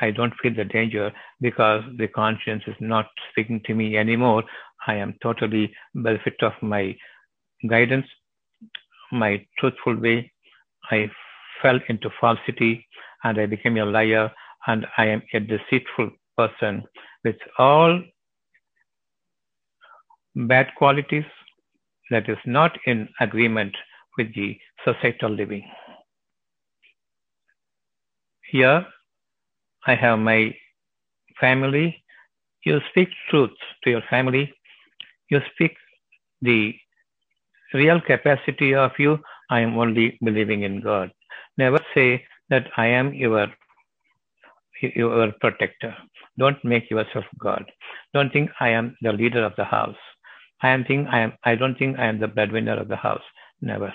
I 0.00 0.10
don't 0.10 0.32
feel 0.42 0.54
the 0.54 0.64
danger 0.64 1.12
because 1.40 1.82
the 1.98 2.08
conscience 2.08 2.62
is 2.66 2.76
not 2.80 3.06
speaking 3.30 3.60
to 3.66 3.74
me 3.74 3.96
anymore. 3.96 4.44
I 4.86 4.94
am 4.94 5.14
totally 5.22 5.72
benefit 5.94 6.36
of 6.42 6.52
my 6.62 6.96
guidance, 7.68 8.06
my 9.14 9.44
truthful 9.58 9.96
way. 9.96 10.30
I 10.90 11.10
fell 11.62 11.78
into 11.88 12.10
falsity 12.20 12.86
and 13.22 13.40
I 13.40 13.46
became 13.46 13.76
a 13.78 13.84
liar 13.84 14.30
and 14.66 14.86
I 14.98 15.06
am 15.06 15.22
a 15.32 15.40
deceitful 15.40 16.10
person 16.36 16.84
with 17.24 17.36
all 17.58 18.00
bad 20.34 20.68
qualities 20.76 21.24
that 22.10 22.28
is 22.28 22.38
not 22.44 22.76
in 22.86 23.08
agreement 23.20 23.74
with 24.18 24.34
the 24.34 24.58
societal 24.84 25.30
living. 25.30 25.64
Here, 28.50 28.86
I 29.86 29.94
have 29.94 30.18
my 30.18 30.54
family. 31.40 32.02
You 32.64 32.80
speak 32.90 33.08
truth 33.30 33.50
to 33.84 33.90
your 33.90 34.02
family. 34.10 34.52
You 35.30 35.40
speak 35.54 35.72
the 36.42 36.74
real 37.74 38.00
capacity 38.00 38.74
of 38.74 38.92
you. 38.98 39.18
I 39.50 39.60
am 39.60 39.78
only 39.78 40.18
believing 40.24 40.62
in 40.62 40.80
God. 40.80 41.12
Never 41.58 41.80
say 41.94 42.24
that 42.50 42.68
I 42.76 42.86
am 42.86 43.14
your 43.14 43.48
your 44.82 45.32
protector. 45.40 45.96
Don't 46.38 46.64
make 46.64 46.90
yourself 46.90 47.24
God. 47.38 47.64
Don't 48.14 48.32
think 48.32 48.50
I 48.60 48.70
am 48.70 48.96
the 49.02 49.12
leader 49.12 49.44
of 49.44 49.54
the 49.56 49.64
house. 49.64 49.96
I 50.62 50.70
am 50.70 50.84
think 50.84 51.08
I 51.08 51.20
am 51.20 51.32
I 51.44 51.56
don't 51.56 51.78
think 51.78 51.98
I 51.98 52.06
am 52.06 52.20
the 52.20 52.28
breadwinner 52.28 52.78
of 52.80 52.88
the 52.88 52.96
house. 52.96 53.22
Never. 53.62 53.92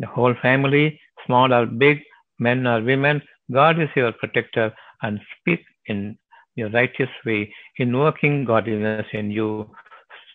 the 0.00 0.06
whole 0.06 0.34
family, 0.42 1.00
small 1.26 1.52
or 1.54 1.66
big, 1.66 2.00
men 2.38 2.66
or 2.66 2.82
women. 2.82 3.22
God 3.52 3.80
is 3.80 3.88
your 3.96 4.12
protector 4.12 4.74
and 5.02 5.20
speak 5.38 5.60
in 5.86 6.18
your 6.56 6.70
righteous 6.70 7.10
way, 7.24 7.52
invoking 7.78 8.44
godliness 8.44 9.06
in 9.12 9.30
you, 9.30 9.70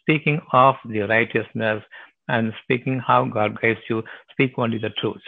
speaking 0.06 0.40
of 0.54 0.76
the 0.86 1.02
righteousness 1.02 1.84
and 2.28 2.54
speaking 2.64 3.00
how 3.00 3.26
God 3.26 3.60
guides 3.62 3.80
you, 3.90 4.04
speak 4.32 4.54
only 4.58 4.78
the 4.78 4.90
truth. 5.02 5.22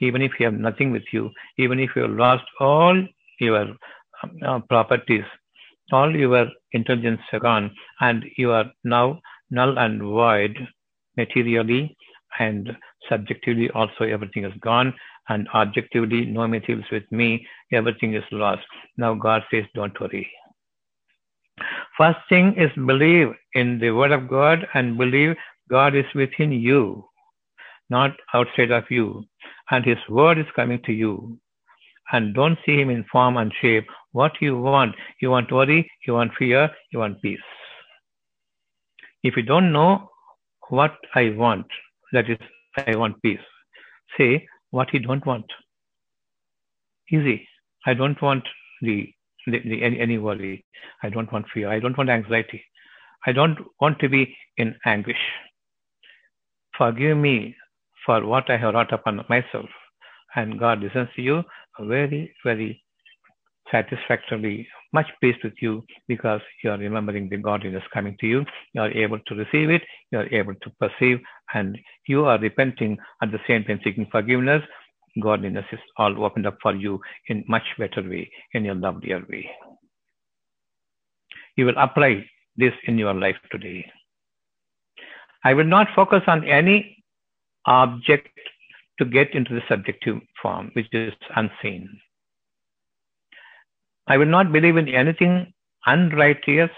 Even 0.00 0.22
if 0.22 0.32
you 0.38 0.46
have 0.46 0.54
nothing 0.54 0.92
with 0.92 1.04
you, 1.12 1.30
even 1.58 1.78
if 1.80 1.90
you 1.96 2.02
have 2.02 2.10
lost 2.12 2.44
all 2.60 2.96
your 3.40 3.62
um, 3.62 3.78
uh, 4.46 4.60
properties, 4.68 5.24
all 5.92 6.14
your 6.14 6.48
intelligence 6.72 7.20
gone, 7.40 7.70
and 8.00 8.24
you 8.36 8.52
are 8.52 8.66
now 8.84 9.20
null 9.50 9.78
and 9.78 10.00
void 10.02 10.56
materially 11.16 11.96
and 12.38 12.70
subjectively 13.08 13.70
also 13.70 14.04
everything 14.04 14.44
is 14.44 14.52
gone 14.60 14.92
and 15.28 15.48
objectively 15.54 16.26
no 16.26 16.46
materials 16.46 16.86
with 16.90 17.10
me 17.10 17.46
everything 17.72 18.14
is 18.14 18.24
lost 18.32 18.62
now 18.96 19.14
god 19.14 19.42
says 19.50 19.64
don't 19.74 19.98
worry 20.00 20.28
first 21.96 22.18
thing 22.28 22.54
is 22.56 22.70
believe 22.86 23.28
in 23.54 23.78
the 23.78 23.90
word 23.90 24.12
of 24.12 24.28
god 24.28 24.66
and 24.74 24.98
believe 24.98 25.36
God 25.70 25.96
is 25.96 26.04
within 26.14 26.52
you, 26.52 27.08
not 27.88 28.12
outside 28.34 28.70
of 28.70 28.84
you, 28.90 29.24
and 29.70 29.84
His 29.84 29.98
word 30.08 30.38
is 30.38 30.46
coming 30.54 30.80
to 30.82 30.92
you. 30.92 31.38
And 32.12 32.34
don't 32.34 32.58
see 32.66 32.78
Him 32.78 32.90
in 32.90 33.04
form 33.10 33.38
and 33.38 33.52
shape. 33.60 33.86
What 34.12 34.32
you 34.40 34.60
want, 34.60 34.94
you 35.20 35.30
want 35.30 35.50
worry, 35.50 35.90
you 36.06 36.14
want 36.14 36.32
fear, 36.38 36.70
you 36.92 36.98
want 36.98 37.22
peace. 37.22 37.38
If 39.22 39.36
you 39.36 39.42
don't 39.42 39.72
know 39.72 40.10
what 40.68 40.96
I 41.14 41.30
want, 41.30 41.66
that 42.12 42.28
is, 42.28 42.38
I 42.76 42.94
want 42.96 43.22
peace, 43.22 43.38
say 44.18 44.46
what 44.70 44.92
you 44.92 45.00
don't 45.00 45.24
want. 45.24 45.46
Easy. 47.10 47.48
I 47.86 47.94
don't 47.94 48.20
want 48.20 48.44
the, 48.82 49.10
any, 49.48 50.00
any 50.00 50.18
worry. 50.18 50.64
I 51.02 51.08
don't 51.10 51.30
want 51.32 51.46
fear. 51.52 51.68
I 51.70 51.80
don't 51.80 51.96
want 51.96 52.10
anxiety. 52.10 52.62
I 53.26 53.32
don't 53.32 53.58
want 53.80 53.98
to 54.00 54.08
be 54.08 54.36
in 54.56 54.74
anguish. 54.84 55.24
Forgive 56.76 57.16
me 57.16 57.56
for 58.04 58.26
what 58.26 58.50
I 58.50 58.56
have 58.56 58.74
wrought 58.74 58.92
upon 58.92 59.24
myself. 59.28 59.68
And 60.36 60.58
God 60.58 60.80
listens 60.80 61.08
to 61.16 61.22
you 61.22 61.42
very, 61.80 62.34
very 62.44 62.82
satisfactorily, 63.70 64.68
much 64.92 65.06
pleased 65.20 65.42
with 65.42 65.54
you 65.60 65.82
because 66.06 66.40
you 66.62 66.70
are 66.70 66.78
remembering 66.78 67.28
the 67.28 67.36
godliness 67.36 67.82
coming 67.92 68.16
to 68.20 68.26
you. 68.26 68.44
You 68.72 68.82
are 68.82 68.90
able 68.90 69.18
to 69.26 69.34
receive 69.34 69.70
it, 69.70 69.82
you 70.10 70.18
are 70.18 70.32
able 70.34 70.54
to 70.54 70.70
perceive, 70.80 71.20
and 71.54 71.78
you 72.06 72.26
are 72.26 72.38
repenting 72.38 72.98
at 73.22 73.32
the 73.32 73.40
same 73.46 73.64
time 73.64 73.80
seeking 73.82 74.06
forgiveness. 74.10 74.62
Godliness 75.20 75.66
is 75.72 75.78
all 75.96 76.24
opened 76.24 76.46
up 76.46 76.58
for 76.60 76.74
you 76.74 77.00
in 77.28 77.44
much 77.48 77.62
better 77.78 78.02
way, 78.02 78.30
in 78.52 78.64
your 78.64 78.74
lovelier 78.74 79.24
way. 79.28 79.48
You 81.56 81.66
will 81.66 81.78
apply 81.78 82.26
this 82.56 82.72
in 82.84 82.98
your 82.98 83.14
life 83.14 83.36
today. 83.50 83.90
I 85.44 85.54
will 85.54 85.64
not 85.64 85.88
focus 85.94 86.22
on 86.26 86.44
any 86.44 87.04
object 87.66 88.28
to 88.98 89.04
get 89.04 89.34
into 89.34 89.54
the 89.54 89.62
subjective 89.68 90.20
form, 90.40 90.70
which 90.74 90.88
is 90.92 91.12
unseen. 91.36 91.88
I 94.06 94.16
will 94.16 94.26
not 94.26 94.52
believe 94.52 94.76
in 94.76 94.88
anything 94.88 95.52
unrighteous, 95.86 96.70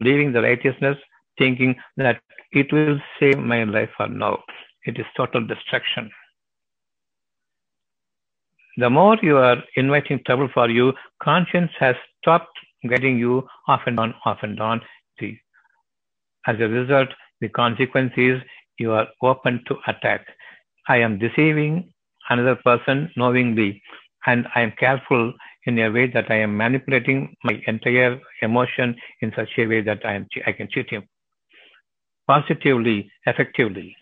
leaving 0.00 0.32
the 0.32 0.42
righteousness, 0.42 0.96
thinking 1.38 1.76
that 1.96 2.20
it 2.52 2.72
will 2.72 3.00
save 3.18 3.38
my 3.38 3.64
life 3.64 3.90
or 3.98 4.08
no. 4.08 4.40
It 4.84 4.98
is 4.98 5.06
total 5.16 5.46
destruction. 5.46 6.10
The 8.76 8.90
more 8.90 9.18
you 9.22 9.36
are 9.36 9.58
inviting 9.76 10.20
trouble 10.24 10.48
for 10.52 10.68
you, 10.70 10.92
conscience 11.22 11.70
has 11.78 11.96
stopped 12.20 12.58
getting 12.88 13.18
you 13.18 13.46
off 13.68 13.82
and 13.86 13.98
on, 14.00 14.14
off 14.24 14.38
and 14.42 14.58
on. 14.60 14.80
See, 15.20 15.38
as 16.46 16.56
a 16.58 16.68
result, 16.68 17.08
the 17.40 17.48
consequence 17.48 18.12
is 18.16 18.40
you 18.78 18.92
are 18.92 19.06
open 19.22 19.62
to 19.68 19.76
attack. 19.86 20.26
I 20.88 20.98
am 20.98 21.18
deceiving 21.18 21.92
another 22.30 22.56
person 22.56 23.10
knowingly, 23.16 23.82
and 24.26 24.46
I 24.54 24.62
am 24.62 24.72
careful 24.78 25.32
in 25.66 25.78
a 25.78 25.90
way 25.90 26.06
that 26.08 26.30
I 26.30 26.36
am 26.36 26.56
manipulating 26.56 27.36
my 27.44 27.62
entire 27.66 28.18
emotion 28.40 28.96
in 29.20 29.32
such 29.36 29.50
a 29.58 29.66
way 29.66 29.82
that 29.82 30.04
I 30.04 30.14
am 30.14 30.26
I 30.46 30.52
can 30.52 30.68
cheat 30.70 30.90
him 30.90 31.06
positively, 32.26 33.10
effectively, 33.26 33.96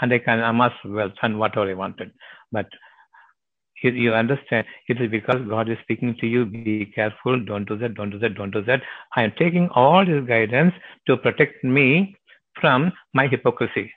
and 0.00 0.12
I 0.12 0.18
can 0.18 0.40
amass 0.40 0.72
wealth 0.84 1.14
and 1.22 1.38
whatever 1.38 1.70
I 1.70 1.74
wanted. 1.74 2.12
But 2.50 2.66
you 3.82 4.14
understand 4.14 4.66
it 4.88 5.00
is 5.00 5.10
because 5.10 5.40
God 5.48 5.68
is 5.68 5.78
speaking 5.82 6.16
to 6.20 6.26
you. 6.26 6.44
Be 6.46 6.86
careful. 6.94 7.42
Don't 7.44 7.66
do 7.66 7.76
that. 7.78 7.94
Don't 7.94 8.10
do 8.10 8.18
that. 8.18 8.34
Don't 8.34 8.50
do 8.50 8.62
that. 8.62 8.82
I 9.16 9.22
am 9.22 9.32
taking 9.38 9.68
all 9.70 10.04
His 10.06 10.24
guidance 10.26 10.74
to 11.06 11.16
protect 11.16 11.64
me 11.64 12.16
from 12.60 12.92
my 13.14 13.26
hypocrisy. 13.26 13.92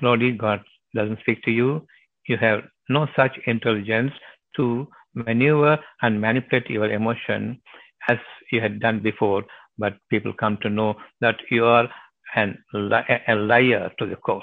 Slowly, 0.00 0.32
God 0.32 0.62
doesn't 0.94 1.20
speak 1.20 1.42
to 1.44 1.50
you. 1.50 1.86
You 2.28 2.36
have 2.38 2.62
no 2.88 3.06
such 3.16 3.38
intelligence 3.46 4.12
to 4.56 4.88
maneuver 5.14 5.78
and 6.02 6.20
manipulate 6.20 6.68
your 6.70 6.90
emotion 6.90 7.60
as 8.08 8.18
you 8.50 8.60
had 8.60 8.80
done 8.80 9.00
before, 9.00 9.44
but 9.78 9.94
people 10.10 10.32
come 10.32 10.58
to 10.62 10.68
know 10.68 10.96
that 11.20 11.36
you 11.50 11.64
are 11.64 11.88
an, 12.34 12.58
a 12.74 13.34
liar 13.34 13.90
to 13.98 14.06
the 14.06 14.16
core. 14.16 14.42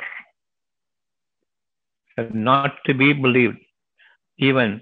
Not 2.33 2.75
to 2.85 2.93
be 2.93 3.13
believed, 3.13 3.57
even 4.37 4.81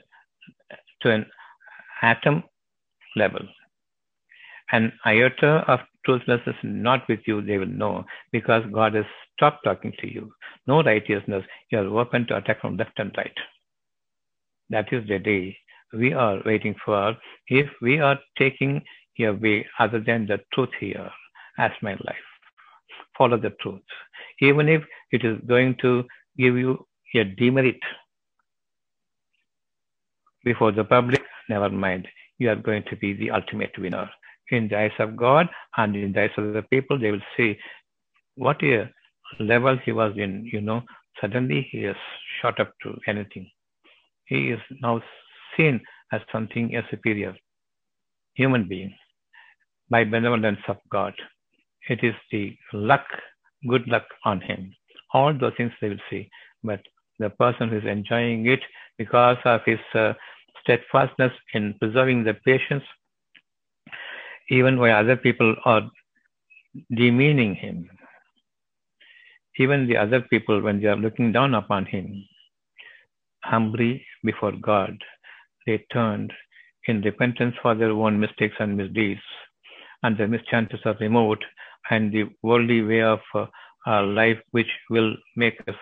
to 1.01 1.11
an 1.11 1.25
atom 2.01 2.43
level. 3.15 3.41
An 4.71 4.91
iota 5.05 5.63
of 5.67 5.79
truthless 6.05 6.41
is 6.47 6.55
not 6.63 7.07
with 7.07 7.19
you, 7.25 7.41
they 7.41 7.57
will 7.57 7.65
know 7.67 8.05
because 8.31 8.63
God 8.71 8.95
has 8.95 9.05
stopped 9.35 9.63
talking 9.63 9.93
to 9.99 10.11
you. 10.11 10.31
No 10.65 10.83
righteousness. 10.83 11.43
You 11.71 11.79
are 11.79 11.99
open 11.99 12.27
to 12.27 12.37
attack 12.37 12.61
from 12.61 12.77
left 12.77 12.97
and 12.97 13.13
right. 13.17 13.37
That 14.69 14.91
is 14.91 15.07
the 15.07 15.19
day 15.19 15.57
we 15.93 16.13
are 16.13 16.41
waiting 16.45 16.75
for. 16.83 17.15
If 17.47 17.69
we 17.81 17.99
are 17.99 18.19
taking 18.37 18.81
a 19.19 19.29
way 19.31 19.65
other 19.79 19.99
than 19.99 20.27
the 20.27 20.39
truth 20.53 20.69
here 20.79 21.09
as 21.57 21.71
my 21.81 21.93
life, 21.93 22.27
follow 23.17 23.37
the 23.37 23.51
truth. 23.61 23.81
Even 24.41 24.67
if 24.67 24.83
it 25.11 25.23
is 25.23 25.37
going 25.47 25.75
to 25.81 26.05
give 26.37 26.55
you 26.57 26.85
a 27.15 27.23
demerit 27.23 27.79
before 30.43 30.71
the 30.71 30.83
public, 30.83 31.21
never 31.49 31.69
mind. 31.69 32.07
You 32.37 32.49
are 32.51 32.55
going 32.55 32.83
to 32.89 32.95
be 32.95 33.13
the 33.13 33.31
ultimate 33.31 33.77
winner 33.77 34.09
in 34.51 34.67
the 34.67 34.77
eyes 34.77 34.97
of 34.99 35.15
God 35.15 35.47
and 35.75 35.95
in 35.95 36.13
the 36.13 36.21
eyes 36.23 36.31
of 36.37 36.53
the 36.53 36.61
people, 36.61 36.97
they 36.99 37.11
will 37.11 37.27
see 37.35 37.57
what 38.35 38.63
a 38.63 38.89
level 39.39 39.77
he 39.83 39.91
was 39.91 40.13
in, 40.15 40.47
you 40.51 40.61
know, 40.61 40.83
suddenly 41.19 41.67
he 41.71 41.79
is 41.79 41.95
shot 42.41 42.59
up 42.59 42.71
to 42.83 42.97
anything. 43.07 43.49
He 44.25 44.49
is 44.51 44.59
now 44.81 45.01
seen 45.55 45.81
as 46.11 46.21
something 46.31 46.75
a 46.75 46.83
superior 46.89 47.35
human 48.35 48.67
being 48.67 48.93
by 49.89 50.03
benevolence 50.03 50.59
of 50.67 50.77
God. 50.91 51.13
It 51.89 52.03
is 52.03 52.13
the 52.31 52.55
luck, 52.73 53.05
good 53.67 53.87
luck 53.87 54.05
on 54.25 54.41
him. 54.41 54.73
All 55.13 55.33
those 55.37 55.53
things 55.57 55.71
they 55.81 55.89
will 55.89 56.05
see. 56.09 56.29
But 56.63 56.81
the 57.19 57.29
person 57.29 57.69
who 57.69 57.77
is 57.77 57.85
enjoying 57.85 58.45
it 58.47 58.61
because 58.97 59.37
of 59.45 59.61
his 59.65 59.79
uh, 59.93 60.13
steadfastness 60.61 61.31
in 61.53 61.73
preserving 61.79 62.23
the 62.23 62.33
patience 62.33 62.83
even 64.49 64.79
when 64.79 64.91
other 64.91 65.15
people 65.15 65.55
are 65.65 65.89
demeaning 66.95 67.55
him. 67.55 67.89
Even 69.57 69.87
the 69.87 69.97
other 69.97 70.21
people, 70.21 70.61
when 70.61 70.79
they 70.79 70.87
are 70.87 70.95
looking 70.95 71.31
down 71.31 71.55
upon 71.55 71.85
him, 71.85 72.23
humbly 73.43 74.05
before 74.23 74.51
God, 74.51 74.97
they 75.65 75.83
turned 75.91 76.31
in 76.87 77.01
repentance 77.01 77.55
for 77.61 77.75
their 77.75 77.91
own 77.91 78.19
mistakes 78.19 78.55
and 78.59 78.77
misdeeds, 78.77 79.21
and 80.03 80.17
the 80.17 80.27
mischances 80.27 80.79
are 80.85 80.95
removed, 80.99 81.43
and 81.89 82.11
the 82.11 82.25
worldly 82.43 82.81
way 82.83 83.01
of 83.01 83.19
uh, 83.33 84.03
life, 84.03 84.37
which 84.51 84.69
will 84.89 85.15
make 85.35 85.59
us 85.67 85.75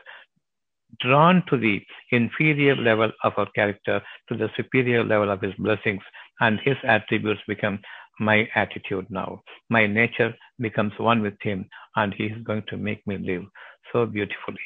drawn 1.02 1.44
to 1.50 1.58
the 1.58 1.82
inferior 2.12 2.76
level 2.76 3.12
of 3.24 3.34
our 3.38 3.50
character, 3.56 4.02
to 4.30 4.38
the 4.38 4.50
superior 4.56 5.04
level 5.04 5.30
of 5.30 5.42
His 5.42 5.54
blessings, 5.56 6.02
and 6.40 6.60
His 6.60 6.78
attributes 6.84 7.42
become 7.48 7.80
my 8.20 8.48
attitude 8.56 9.06
now. 9.10 9.42
My 9.70 9.88
nature 9.88 10.34
becomes 10.60 10.94
one 10.98 11.22
with 11.22 11.36
him 11.42 11.68
and 11.96 12.14
he 12.14 12.26
is 12.26 12.44
going 12.44 12.64
to 12.70 12.78
make 12.78 13.06
me 13.08 13.18
live 13.18 13.44
so 13.92 14.06
beautifully. 14.06 14.60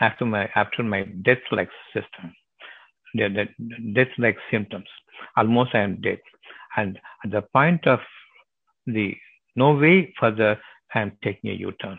After 0.00 0.24
my 0.24 0.48
after 0.54 0.82
my 0.82 1.04
death 1.22 1.38
like 1.50 1.70
system, 1.92 2.34
death 3.16 4.08
like 4.18 4.36
symptoms, 4.50 4.88
almost 5.36 5.74
I 5.74 5.80
am 5.80 6.00
dead. 6.00 6.20
And 6.76 6.98
at 7.24 7.30
the 7.30 7.42
point 7.42 7.86
of 7.86 8.00
the 8.86 9.14
no 9.56 9.74
way 9.74 10.12
further, 10.20 10.60
I 10.94 11.00
am 11.00 11.12
taking 11.24 11.50
a 11.50 11.54
U-turn. 11.54 11.98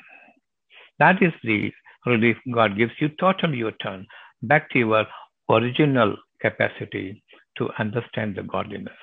That 0.99 1.21
is 1.21 1.33
the 1.43 1.71
relief 2.07 2.37
God 2.53 2.77
gives 2.77 2.93
you, 2.99 3.09
totally 3.19 3.57
you 3.57 3.71
turn 3.83 4.05
back 4.41 4.69
to 4.71 4.79
your 4.79 5.05
original 5.49 6.15
capacity 6.41 7.23
to 7.57 7.69
understand 7.79 8.35
the 8.35 8.43
godliness. 8.43 8.93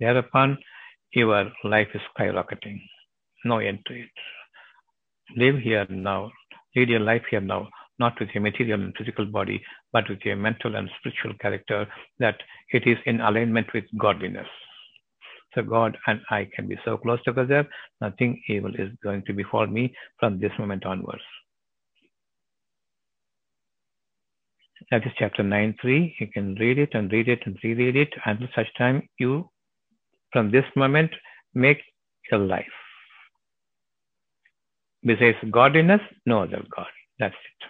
Thereupon, 0.00 0.58
your 1.12 1.50
life 1.64 1.88
is 1.94 2.00
skyrocketing. 2.16 2.80
No 3.44 3.58
end 3.58 3.78
to 3.86 3.94
it. 3.94 4.08
Live 5.36 5.58
here 5.58 5.86
now. 5.88 6.30
Lead 6.74 6.88
your 6.90 7.00
life 7.00 7.22
here 7.30 7.40
now, 7.40 7.68
not 7.98 8.18
with 8.20 8.28
your 8.34 8.42
material 8.42 8.82
and 8.82 8.94
physical 8.96 9.24
body, 9.24 9.62
but 9.92 10.08
with 10.08 10.18
your 10.24 10.36
mental 10.36 10.76
and 10.76 10.90
spiritual 10.98 11.32
character, 11.40 11.86
that 12.18 12.36
it 12.72 12.86
is 12.86 12.98
in 13.06 13.20
alignment 13.20 13.66
with 13.72 13.84
godliness. 13.98 14.48
So 15.54 15.62
God 15.62 15.96
and 16.06 16.20
I 16.30 16.48
can 16.54 16.68
be 16.68 16.76
so 16.84 16.98
close 16.98 17.22
together, 17.24 17.66
nothing 18.00 18.42
evil 18.48 18.74
is 18.74 18.90
going 19.02 19.22
to 19.26 19.32
befall 19.32 19.66
me 19.66 19.94
from 20.20 20.38
this 20.38 20.52
moment 20.58 20.84
onwards. 20.84 21.22
That 24.90 25.06
is 25.06 25.12
chapter 25.18 25.42
9 25.42 25.76
3. 25.80 26.16
You 26.20 26.26
can 26.28 26.54
read 26.56 26.78
it 26.78 26.90
and 26.94 27.10
read 27.10 27.28
it 27.28 27.40
and 27.46 27.58
reread 27.64 27.96
it 27.96 28.10
until 28.24 28.48
such 28.54 28.68
time 28.78 29.08
you, 29.18 29.50
from 30.32 30.50
this 30.50 30.64
moment, 30.76 31.10
make 31.54 31.80
your 32.30 32.40
life. 32.40 32.66
Besides 35.02 35.38
godliness, 35.50 36.00
no 36.24 36.42
other 36.42 36.62
God. 36.74 36.86
That's 37.18 37.34
it. 37.34 37.68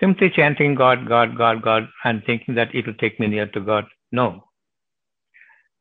Simply 0.00 0.30
chanting 0.30 0.74
God, 0.74 1.06
God, 1.08 1.36
God, 1.38 1.62
God, 1.62 1.88
and 2.04 2.22
thinking 2.24 2.54
that 2.56 2.74
it 2.74 2.86
will 2.86 2.94
take 2.94 3.20
me 3.20 3.26
near 3.28 3.46
to 3.46 3.60
God. 3.60 3.86
No. 4.12 4.44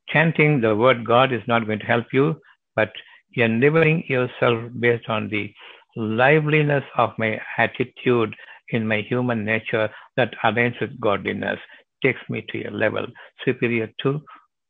Chanting 0.10 0.62
the 0.62 0.76
word 0.76 1.06
God 1.06 1.34
is 1.34 1.42
not 1.48 1.66
going 1.66 1.80
to 1.80 1.86
help 1.86 2.06
you, 2.14 2.40
but 2.76 2.92
endeavoring 3.36 4.04
yourself 4.08 4.72
based 4.80 5.10
on 5.10 5.30
the 5.30 5.52
liveliness 5.96 6.84
of 6.98 7.12
my 7.18 7.39
attitude 7.58 8.36
in 8.70 8.88
my 8.88 9.02
human 9.02 9.46
nature 9.46 9.89
that 10.18 10.34
aligns 10.44 10.80
with 10.82 11.00
godliness 11.00 11.60
takes 12.04 12.20
me 12.30 12.44
to 12.50 12.64
a 12.64 12.72
level 12.72 13.06
superior 13.46 13.89
to 14.02 14.22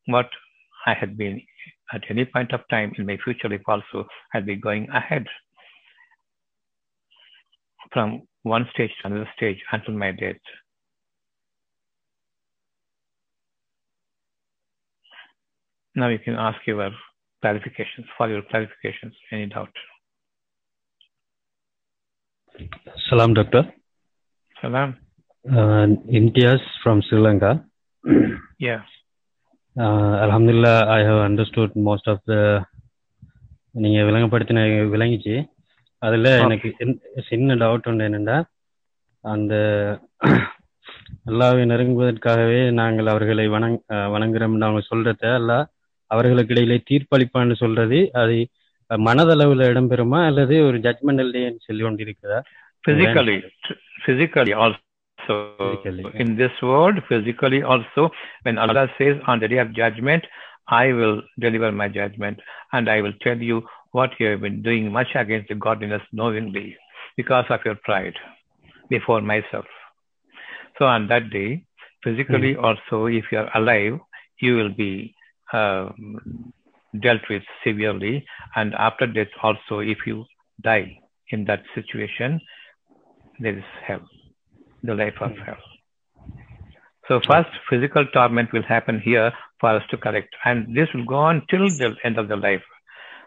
what 0.07 0.29
I 0.85 0.93
had 0.93 1.17
been 1.17 1.41
at 1.93 2.03
any 2.09 2.25
point 2.25 2.53
of 2.53 2.61
time 2.69 2.93
in 2.97 3.05
my 3.05 3.17
future 3.23 3.49
life 3.49 3.61
also 3.67 4.05
I'll 4.33 4.41
be 4.41 4.55
going 4.55 4.89
ahead 4.89 5.25
from 7.91 8.23
one 8.43 8.67
stage 8.73 8.91
to 9.01 9.07
another 9.07 9.29
stage 9.37 9.57
until 9.71 9.93
my 9.93 10.11
death. 10.11 10.35
Now 15.95 16.09
you 16.09 16.19
can 16.19 16.33
ask 16.33 16.57
your 16.65 16.89
clarifications, 17.43 18.05
for 18.17 18.27
your 18.27 18.41
clarifications, 18.41 19.13
any 19.31 19.45
doubt. 19.45 19.69
Salam, 22.55 23.33
Doctor. 23.33 23.73
Salam. 24.63 24.95
Uh, 25.45 25.87
Imtiaz 26.11 26.59
from 26.83 27.01
Sri 27.01 27.19
Lanka. 27.19 27.63
Yeah. 28.59 28.81
Uh, 29.75 30.13
Alhamdulillah, 30.23 30.85
I 30.87 30.99
have 30.99 31.19
understood 31.19 31.75
most 31.75 32.07
of 32.07 32.19
the 32.25 32.65
நீங்க 33.71 34.01
விளங்கப்படுத்தின 34.01 34.63
விளங்கிச்சு 34.89 35.49
அதுல. 35.97 36.39
எனக்கு 36.39 36.75
சின்ன- 37.29 37.55
doubt 37.55 37.87
உண்டு 37.87 38.07
என்னன்னா 38.07 38.43
அந்த 39.21 39.53
அல்லாவை 41.29 41.63
நெருங்குவதற்காகவே 41.71 42.71
நாங்கள் 42.71 43.07
அவர்களை 43.07 43.49
வணங் 43.49 43.79
அஹ் 43.93 44.09
வணங்குறோம்னு 44.13 44.67
அவங்க 44.67 44.83
சொல்றத 44.95 45.33
அல்ல 45.33 45.69
அவர்களுக்கு 46.07 46.53
இடையிலே 46.53 46.83
தீர்ப்பளிப்பான்னு 46.91 47.55
சொல்றது 47.55 48.09
அது 48.13 48.37
மனதளவுல 49.06 49.66
இடம்பெறுமா 49.72 50.20
அல்லது 50.28 50.54
ஒரு 50.68 50.76
ஜட்மெண்டல் 50.86 51.32
டேன்னு 51.36 51.66
சொல்லி 51.68 51.84
ஒன்று 51.90 52.04
இருக்குதா 52.08 52.38
Physically, 52.84 53.44
physically 54.04 54.52
also. 54.52 54.78
Physically, 55.58 56.04
yeah. 56.04 56.20
In 56.22 56.36
this 56.36 56.54
world, 56.62 56.98
physically 57.08 57.62
also, 57.62 58.02
when 58.44 58.56
Allah 58.56 58.84
says 58.98 59.16
on 59.26 59.40
the 59.40 59.48
day 59.52 59.58
of 59.58 59.72
judgment, 59.72 60.22
I 60.68 60.92
will 60.92 61.22
deliver 61.38 61.70
my 61.72 61.88
judgment 61.88 62.38
and 62.72 62.88
I 62.88 63.00
will 63.00 63.12
tell 63.20 63.36
you 63.50 63.62
what 63.92 64.10
you 64.18 64.26
have 64.28 64.40
been 64.40 64.62
doing 64.62 64.92
much 64.92 65.12
against 65.14 65.48
the 65.48 65.54
godliness 65.54 66.02
knowingly 66.12 66.76
because 67.16 67.44
of 67.50 67.60
your 67.64 67.74
pride 67.88 68.16
before 68.88 69.20
myself. 69.20 69.66
So 70.78 70.86
on 70.86 71.08
that 71.08 71.30
day, 71.30 71.64
physically 72.04 72.56
also, 72.56 73.06
if 73.06 73.24
you 73.32 73.38
are 73.38 73.50
alive, 73.54 73.98
you 74.38 74.54
will 74.56 74.70
be 74.70 75.14
um, 75.52 76.52
dealt 76.99 77.21
with 77.29 77.43
severely. 77.63 78.25
And 78.55 78.73
after 78.75 79.07
death 79.07 79.27
also, 79.41 79.79
if 79.79 79.99
you 80.05 80.25
die 80.61 80.99
in 81.29 81.45
that 81.45 81.63
situation, 81.75 82.39
there 83.39 83.57
is 83.57 83.63
hell, 83.85 84.01
the 84.83 84.95
life 84.95 85.15
of 85.21 85.31
hmm. 85.31 85.41
hell. 85.41 85.57
So 87.07 87.19
first, 87.19 87.49
physical 87.69 88.05
torment 88.13 88.53
will 88.53 88.63
happen 88.63 88.99
here 88.99 89.33
for 89.59 89.71
us 89.71 89.83
to 89.89 89.97
correct, 89.97 90.33
and 90.45 90.73
this 90.75 90.87
will 90.93 91.03
go 91.03 91.15
on 91.15 91.45
till 91.49 91.67
the 91.67 91.95
end 92.03 92.17
of 92.17 92.29
the 92.29 92.37
life. 92.37 92.63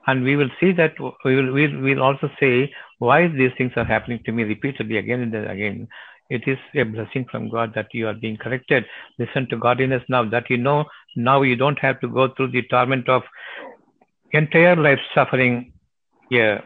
And 0.06 0.22
we 0.22 0.36
will 0.36 0.48
see 0.60 0.72
that 0.72 0.94
we 1.24 1.36
will 1.36 1.52
we'll, 1.52 1.80
we'll 1.82 2.02
also 2.02 2.30
say 2.40 2.72
why 2.98 3.26
these 3.26 3.50
things 3.58 3.72
are 3.76 3.84
happening 3.84 4.20
to 4.24 4.32
me 4.32 4.44
repeatedly 4.44 4.96
again 4.96 5.20
and 5.20 5.34
again. 5.34 5.88
It 6.28 6.42
is 6.46 6.58
a 6.74 6.82
blessing 6.82 7.26
from 7.30 7.48
God 7.48 7.72
that 7.74 7.88
you 7.92 8.08
are 8.08 8.14
being 8.14 8.36
corrected. 8.36 8.84
Listen 9.18 9.48
to 9.50 9.56
godliness 9.56 10.02
now 10.08 10.28
that 10.30 10.50
you 10.50 10.56
know 10.56 10.84
now 11.14 11.42
you 11.42 11.56
don't 11.56 11.78
have 11.78 12.00
to 12.00 12.08
go 12.08 12.28
through 12.28 12.50
the 12.50 12.62
torment 12.68 13.08
of 13.08 13.22
entire 14.32 14.76
life 14.76 14.98
suffering. 15.14 15.72
Yeah. 16.30 16.62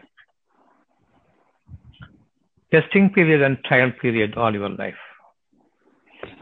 Testing 2.71 3.11
period 3.11 3.41
and 3.41 3.57
trial 3.65 3.91
period 4.01 4.35
all 4.35 4.53
your 4.53 4.69
life. 4.69 4.95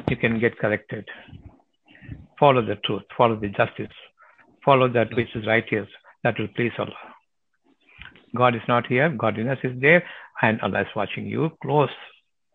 You 0.09 0.15
can 0.15 0.39
get 0.39 0.57
corrected. 0.57 1.07
Follow 2.39 2.65
the 2.65 2.75
truth, 2.85 3.03
follow 3.17 3.35
the 3.35 3.49
justice, 3.49 3.91
follow 4.63 4.87
that 4.87 5.13
which 5.13 5.35
is 5.35 5.45
righteous, 5.45 5.87
that 6.23 6.39
will 6.39 6.47
please 6.55 6.71
Allah. 6.79 6.93
God 8.35 8.55
is 8.55 8.61
not 8.67 8.87
here, 8.87 9.09
godliness 9.09 9.59
is 9.63 9.79
there, 9.81 10.03
and 10.41 10.61
Allah 10.61 10.81
is 10.81 10.87
watching 10.95 11.25
you 11.25 11.51
close, 11.61 11.89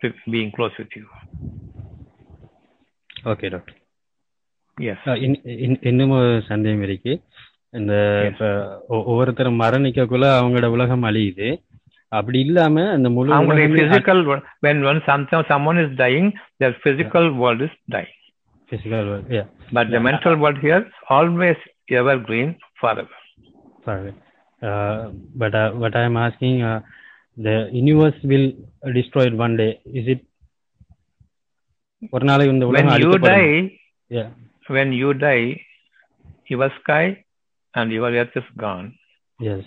being 0.03 0.51
close 0.57 0.72
with 0.78 0.89
you. 0.95 1.03
Okay 3.24 3.49
doctor 3.49 3.78
Yes. 4.82 4.97
ஆ, 5.07 5.14
இன்- 5.14 5.41
இன்- 5.43 5.88
இன்னும் 5.88 6.10
ஒரு 6.10 6.43
சந்தேகம் 6.47 6.82
இருக்கு 6.82 7.22
இந்த 7.70 7.93
Yes. 7.93 8.32
இப்ப 8.32 8.66
ஒ- 8.88 9.03
ஒவ்வொருத்தரும் 9.03 9.60
மரணிக்கக்குள்ள 9.60 10.26
அவங்களோட 10.39 10.66
உலகம் 10.66 11.03
அழியுது 11.03 11.64
அப்படி 12.07 12.39
இல்லாம 12.39 12.91
அந்த 12.91 13.10
முழு 13.10 13.34
அவங்களுடைய 13.34 13.70
உலகமே 13.70 13.84
physical, 13.84 14.26
wo- 14.26 14.41
when 14.66 14.84
one, 14.84 15.01
some, 15.05 15.28
someone 15.30 15.80
is 15.80 15.89
dying, 15.95 16.34
their 16.64 16.78
physical 16.84 17.36
world 17.36 17.62
is 17.62 17.72
dying. 17.91 18.18
physical 18.70 19.05
world, 19.07 19.32
yeah. 19.32 19.47
But 19.74 19.91
the 19.91 19.99
mental 19.99 20.38
world 20.38 20.57
here, 20.64 20.89
always 21.10 21.55
evergreen 21.91 22.57
forever. 22.82 23.18
Sorry. 23.86 24.14
Uh, 24.62 25.14
but 25.39 25.53
uh, 25.53 25.76
what 25.80 25.97
I 25.97 26.05
am 26.05 26.32
asking, 26.32 26.62
uh, 26.64 26.82
the 27.38 27.55
universe 27.74 28.18
will 28.32 28.47
destroy 28.93 29.26
it 29.30 29.36
one 29.45 29.55
day. 29.57 29.72
Is 29.93 30.07
it? 30.07 30.22
ஒரு 32.16 32.26
நாளைக்கு 32.26 32.53
இந்த 32.55 32.66
When 32.66 32.74
உலகம் 32.74 32.91
you 32.91 32.95
அழிக்கப்படும். 32.97 33.39
die, 33.39 33.57
Yeah. 34.18 34.30
when 34.76 34.89
you 34.99 35.10
die, 35.28 35.45
your 36.47 36.70
sky 36.80 37.03
and 37.74 37.91
your 37.97 38.10
earth 38.22 38.36
is 38.36 38.49
gone. 38.57 38.88
Yes. 39.39 39.64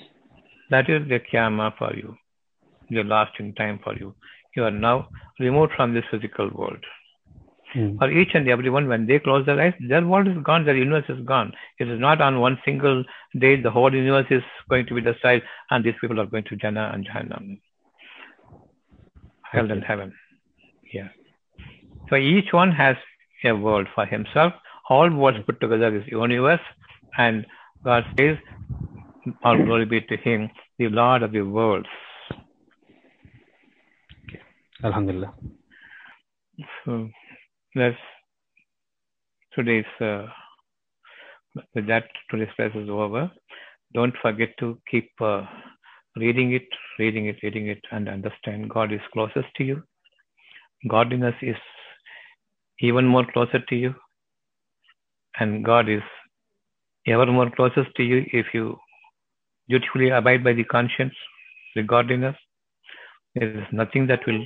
That 0.71 0.87
is 0.95 1.03
the 1.09 1.19
Kiyama 1.21 1.67
for 1.79 1.91
you, 2.01 2.11
the 2.91 3.05
lasting 3.15 3.51
time 3.61 3.79
for 3.85 3.95
you. 4.01 4.09
You 4.57 4.63
are 4.69 4.77
now 4.89 4.97
removed 5.39 5.73
from 5.77 5.95
this 5.97 6.07
physical 6.13 6.49
world. 6.61 6.85
Hmm. 7.78 7.96
For 8.00 8.10
each 8.10 8.30
and 8.34 8.50
everyone, 8.50 8.88
when 8.88 9.06
they 9.06 9.20
close 9.20 9.46
their 9.46 9.62
eyes, 9.62 9.74
their 9.88 10.04
world 10.04 10.28
is 10.28 10.38
gone, 10.44 10.66
their 10.66 10.76
universe 10.76 11.06
is 11.10 11.24
gone. 11.24 11.54
It 11.78 11.88
is 11.88 12.00
not 12.00 12.22
on 12.22 12.40
one 12.40 12.58
single 12.66 13.04
day 13.38 13.62
the 13.62 13.70
whole 13.70 13.94
universe 13.94 14.26
is 14.32 14.42
going 14.68 14.88
to 14.88 14.96
be 14.96 15.02
destroyed 15.02 15.44
and 15.70 15.86
these 15.86 15.94
people 16.02 16.20
are 16.20 16.26
going 16.26 16.46
to 16.46 16.56
Jannah 16.56 16.90
and 16.92 17.08
Jahannam. 17.08 17.60
Hell 19.52 19.72
and 19.72 19.84
heaven. 19.84 20.12
Yeah. 20.92 21.10
So 22.10 22.16
each 22.16 22.52
one 22.52 22.72
has 22.72 22.96
a 23.46 23.52
world 23.52 23.88
for 23.94 24.08
himself. 24.08 24.54
All 24.90 25.12
worlds 25.12 25.40
put 25.46 25.62
together 25.62 25.96
is 25.96 26.04
universe. 26.08 26.62
And 27.16 27.46
God 27.84 28.06
says, 28.18 28.38
All 29.44 29.64
glory 29.64 29.86
be 29.86 30.02
to 30.02 30.18
Him, 30.18 30.50
the 30.80 30.90
Lord 30.90 31.22
of 31.22 31.32
the 31.32 31.42
worlds. 31.42 31.88
Alhamdulillah. 34.84 35.34
So 36.86 37.10
that's 37.78 37.98
today's, 39.54 39.86
uh, 40.02 40.28
with 41.76 41.88
that, 41.88 42.06
today's 42.30 42.54
class 42.56 42.72
is 42.76 42.90
over. 42.90 43.32
Don't 43.94 44.14
forget 44.22 44.50
to 44.60 44.78
keep 44.90 45.10
uh, 45.22 45.44
reading 46.16 46.54
it, 46.54 46.68
reading 47.00 47.28
it, 47.28 47.38
reading 47.44 47.68
it, 47.68 47.82
and 47.92 48.10
understand 48.10 48.70
God 48.70 48.92
is 48.92 49.02
closest 49.14 49.48
to 49.58 49.64
you. 49.64 49.84
Godliness 50.88 51.36
is 51.42 51.56
even 52.82 53.06
more 53.06 53.26
closer 53.32 53.60
to 53.60 53.76
you. 53.76 53.96
And 55.40 55.64
God 55.64 55.90
is 55.90 56.02
ever 57.08 57.26
more 57.26 57.50
closest 57.50 57.96
to 57.96 58.04
you 58.04 58.26
if 58.34 58.48
you 58.54 58.78
dutifully 59.70 60.10
abide 60.10 60.44
by 60.44 60.54
the 60.54 60.64
conscience 60.64 61.14
regarding 61.76 62.24
us, 62.24 62.36
there 63.36 63.60
is 63.60 63.66
nothing 63.72 64.08
that 64.08 64.26
will 64.26 64.44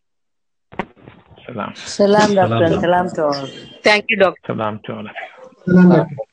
Salam. 1.46 1.72
Salam, 1.74 2.30
Salam, 2.30 2.50
doctor. 2.50 2.68
doctor. 2.68 2.80
Salam 2.80 3.06
to 3.14 3.24
all. 3.24 3.46
Thank 3.82 4.04
you, 4.08 4.16
doctor. 4.16 4.40
Salam 4.46 4.80
to 4.84 4.92
all 4.92 5.00
of 5.00 5.06
you. 5.06 5.12
Salam, 5.64 5.88
doctor. 5.90 6.27